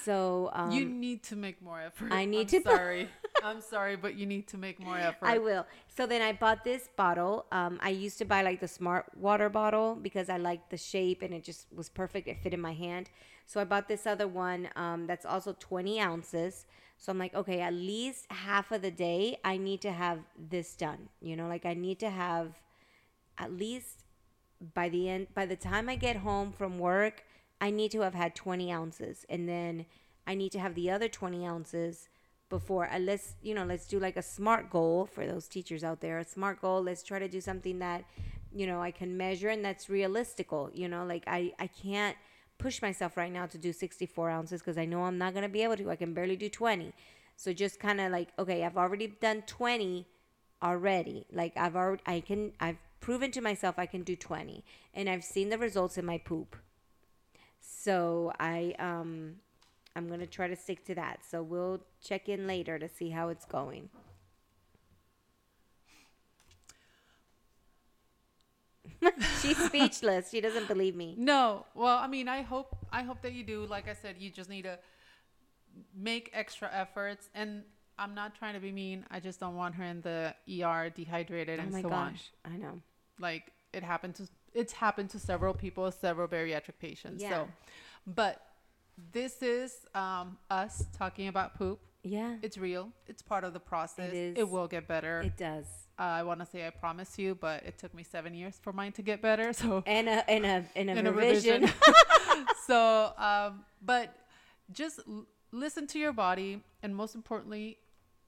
So, 0.05 0.51
um, 0.53 0.71
you 0.71 0.85
need 0.85 1.23
to 1.25 1.37
make 1.37 1.61
more 1.63 1.81
effort. 1.81 2.13
I 2.13 2.25
need 2.25 2.53
I'm 2.55 2.63
to- 2.63 2.63
Sorry, 2.77 3.09
I'm 3.43 3.61
sorry, 3.61 3.97
but 3.97 4.15
you 4.15 4.27
need 4.27 4.49
to 4.49 4.59
make 4.59 4.81
more 4.81 4.97
effort. 4.97 5.27
I 5.27 5.39
will. 5.39 5.67
So 5.89 6.07
then 6.07 6.23
I 6.23 6.33
bought 6.33 6.65
this 6.65 6.89
bottle. 6.97 7.47
Um, 7.53 7.79
I 7.83 7.91
used 7.91 8.19
to 8.19 8.25
buy 8.25 8.43
like 8.43 8.61
the 8.61 8.69
smart 8.69 9.07
water 9.17 9.49
bottle 9.49 9.95
because 9.95 10.29
I 10.29 10.37
liked 10.37 10.71
the 10.71 10.77
shape 10.77 11.23
and 11.23 11.35
it 11.35 11.45
just 11.45 11.67
was 11.75 11.89
perfect. 11.89 12.29
It 12.29 12.39
fit 12.43 12.55
in 12.55 12.61
my 12.61 12.75
hand. 12.75 13.11
So 13.47 13.61
I 13.61 13.65
bought 13.65 13.89
this 13.89 14.07
other 14.07 14.29
one 14.29 14.69
um, 14.77 15.07
that's 15.07 15.27
also 15.27 15.57
20 15.59 16.01
ounces. 16.01 16.67
So 16.99 17.11
I'm 17.11 17.19
like, 17.19 17.35
okay, 17.35 17.61
at 17.61 17.73
least 17.73 18.27
half 18.31 18.71
of 18.73 18.83
the 18.83 18.91
day 18.91 19.39
I 19.45 19.57
need 19.57 19.81
to 19.83 19.93
have 19.93 20.21
this 20.39 20.75
done. 20.77 21.09
You 21.21 21.37
know, 21.37 21.49
like 21.49 21.65
I 21.65 21.75
need 21.75 21.99
to 22.01 22.11
have 22.11 22.61
at 23.39 23.53
least 23.53 24.05
by 24.75 24.89
the 24.91 25.09
end, 25.09 25.29
by 25.35 25.47
the 25.47 25.57
time 25.57 25.89
I 25.89 25.97
get 25.97 26.17
home 26.17 26.53
from 26.53 26.79
work, 26.79 27.25
I 27.61 27.71
need 27.71 27.91
to 27.93 28.01
have 28.01 28.15
had 28.15 28.35
20 28.35 28.73
ounces. 28.73 29.27
And 29.29 29.49
then 29.49 29.87
I 30.27 30.35
need 30.35 30.53
to 30.53 30.59
have 30.61 30.75
the 30.75 30.91
other 30.91 31.09
20 31.09 31.47
ounces 31.47 32.09
before 32.51 32.91
uh, 32.93 32.99
let's 32.99 33.35
you 33.43 33.55
know 33.55 33.65
let's 33.65 33.87
do 33.87 33.99
like 33.99 34.17
a 34.17 34.23
smart 34.23 34.69
goal 34.69 35.07
for 35.07 35.25
those 35.27 35.49
teachers 35.49 35.83
out 35.83 36.01
there 36.01 36.19
a 36.19 36.25
smart 36.25 36.61
goal 36.61 36.83
let's 36.83 37.03
try 37.03 37.19
to 37.19 37.29
do 37.29 37.41
something 37.41 37.79
that 37.79 38.05
you 38.53 38.67
know 38.67 38.83
i 38.83 38.91
can 38.91 39.17
measure 39.17 39.49
and 39.49 39.65
that's 39.65 39.89
realistical 39.89 40.69
you 40.75 40.89
know 40.89 41.07
like 41.07 41.23
i 41.27 41.53
i 41.59 41.67
can't 41.69 42.17
push 42.59 42.83
myself 42.83 43.17
right 43.17 43.33
now 43.33 43.47
to 43.47 43.57
do 43.57 43.73
64 43.73 44.29
ounces 44.29 44.61
because 44.61 44.77
i 44.77 44.85
know 44.85 45.05
i'm 45.05 45.17
not 45.17 45.33
going 45.33 45.45
to 45.45 45.49
be 45.49 45.63
able 45.63 45.77
to 45.77 45.91
i 45.91 45.97
can 45.97 46.13
barely 46.13 46.37
do 46.37 46.49
20 46.49 46.93
so 47.37 47.53
just 47.53 47.79
kind 47.79 48.01
of 48.01 48.11
like 48.11 48.29
okay 48.39 48.65
i've 48.65 48.77
already 48.77 49.07
done 49.07 49.43
20 49.47 50.07
already 50.63 51.27
like 51.33 51.57
i've 51.57 51.77
already 51.77 52.03
i 52.05 52.21
can 52.21 52.53
i've 52.61 52.77
proven 53.01 53.31
to 53.31 53.41
myself 53.41 53.79
i 53.79 53.87
can 53.87 54.03
do 54.03 54.17
20 54.17 54.65
and 54.93 55.09
i've 55.09 55.25
seen 55.25 55.49
the 55.49 55.57
results 55.57 55.97
in 55.97 56.05
my 56.05 56.19
poop 56.19 56.57
so 57.61 58.33
i 58.41 58.75
um 58.79 59.35
i'm 59.97 60.09
gonna 60.09 60.27
try 60.27 60.47
to 60.49 60.57
stick 60.57 60.85
to 60.85 60.95
that 60.95 61.21
so 61.29 61.43
we'll 61.43 61.81
check 62.03 62.29
in 62.29 62.47
later 62.47 62.79
to 62.79 62.89
see 62.89 63.11
how 63.11 63.29
it's 63.29 63.45
going 63.45 63.89
she's 69.41 69.57
speechless 69.57 70.31
she 70.31 70.41
doesn't 70.41 70.69
believe 70.69 70.95
me 70.95 71.15
No. 71.19 71.65
Well, 71.75 71.99
I 71.99 72.07
mean, 72.07 72.29
I 72.29 72.43
hope 72.43 72.77
I 72.93 73.03
hope 73.03 73.23
that 73.23 73.33
you 73.33 73.45
do. 73.45 73.65
Like 73.67 73.89
I 73.89 73.95
said, 73.95 74.17
you 74.19 74.31
just 74.31 74.51
need 74.51 74.63
to 74.63 74.79
make 75.95 76.31
extra 76.35 76.69
efforts. 76.73 77.31
And 77.35 77.63
I'm 77.99 78.15
not 78.15 78.35
trying 78.35 78.55
to 78.55 78.61
be 78.61 78.73
mean. 78.73 79.05
I 79.11 79.21
just 79.21 79.41
don't 79.41 79.57
want 79.57 79.75
her 79.77 79.85
in 79.85 80.01
the 80.03 80.35
ER 80.63 80.91
dehydrated 80.91 81.59
oh 81.59 81.63
and 81.63 81.73
my 81.73 81.83
so 81.83 81.91
on. 81.91 82.13
gosh 82.13 82.31
i 82.45 82.57
know 82.57 82.81
Like 83.19 83.53
it 83.73 83.83
happened 83.83 84.15
to 84.17 84.29
it's 84.55 84.73
happened 84.73 85.11
to 85.11 85.19
several 85.19 85.55
people, 85.55 85.91
several 85.93 86.29
bariatric 86.29 86.79
patients. 86.81 87.23
Yeah. 87.23 87.31
So, 87.31 87.49
but 88.07 88.43
this 89.13 89.43
is 89.43 89.73
um, 89.95 90.39
us 90.51 90.85
talking 90.97 91.29
about 91.29 91.55
poop. 91.57 91.81
yeah 92.03 92.37
It's 92.43 92.59
real. 92.59 92.91
It's 93.07 93.23
part 93.23 93.45
of 93.45 93.53
the 93.53 93.61
process. 93.61 94.13
is. 94.13 94.37
It 94.39 94.49
will 94.49 94.69
get 94.69 94.87
better. 94.89 95.21
it 95.21 95.37
does 95.37 95.67
uh, 95.99 96.03
I 96.03 96.23
want 96.23 96.41
to 96.41 96.47
say 96.47 96.67
I 96.67 96.71
promise 96.71 97.19
you, 97.19 97.35
but 97.35 97.63
it 97.65 97.77
took 97.77 97.93
me 97.93 98.03
seven 98.03 98.33
years 98.35 98.59
for 98.63 98.73
mine 98.73 98.93
to 98.93 99.03
get 99.03 99.21
better. 99.21 99.53
So 99.61 99.83
and 99.87 100.09
a 100.09 100.31
and 100.31 100.47
a 100.47 100.65
and 100.75 100.89
a, 100.91 100.97
in 100.99 101.07
a 101.07 101.13
revision, 101.13 101.63
revision. 101.63 102.47
so, 102.67 103.13
um, 103.19 103.65
but 103.83 104.17
just 104.73 105.01
l- 105.07 105.27
listen 105.53 105.87
to 105.89 105.99
your 105.99 106.13
body, 106.15 106.63
and 106.83 106.97
most 106.97 107.15
importantly, 107.15 107.77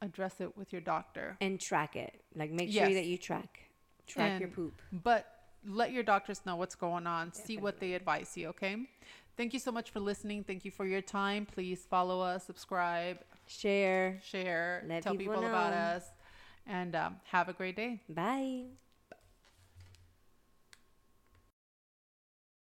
address 0.03 0.35
it 0.41 0.55
with 0.57 0.71
your 0.73 0.83
doctor. 0.83 1.37
and 1.41 1.59
track 1.61 1.97
it 1.97 2.23
like 2.37 2.51
make 2.51 2.71
sure 2.71 2.85
Yes. 2.89 2.95
that 2.95 3.07
you 3.07 3.17
track 3.17 3.61
track 4.07 4.39
your 4.41 4.49
poop 4.51 4.83
But 4.93 5.32
let 5.67 5.93
your 5.93 6.03
doctors 6.03 6.41
know 6.45 6.57
what's 6.57 6.75
going 6.75 7.07
on. 7.07 7.33
See 7.33 7.57
what 7.57 7.81
they 7.81 7.95
advise 7.95 8.37
you. 8.37 8.49
Okay. 8.49 8.77
Thank 9.37 9.55
you 9.55 9.59
so 9.59 9.73
much 9.73 9.91
for 9.91 10.01
listening. 10.01 10.45
Thank 10.45 10.65
you 10.65 10.71
for 10.71 10.85
your 10.85 11.01
time. 11.01 11.47
Please 11.47 11.87
follow 11.89 12.21
us, 12.21 12.45
subscribe, 12.45 13.19
share 13.47 14.21
share, 14.23 14.85
Let 14.87 15.03
tell 15.03 15.15
people 15.15 15.35
people 15.35 15.47
about 15.47 15.73
us, 15.73 16.05
and 16.67 16.95
um, 16.95 17.17
have 17.25 17.49
a 17.49 17.53
great 17.53 17.77
day. 17.77 18.01
bye 18.09 18.82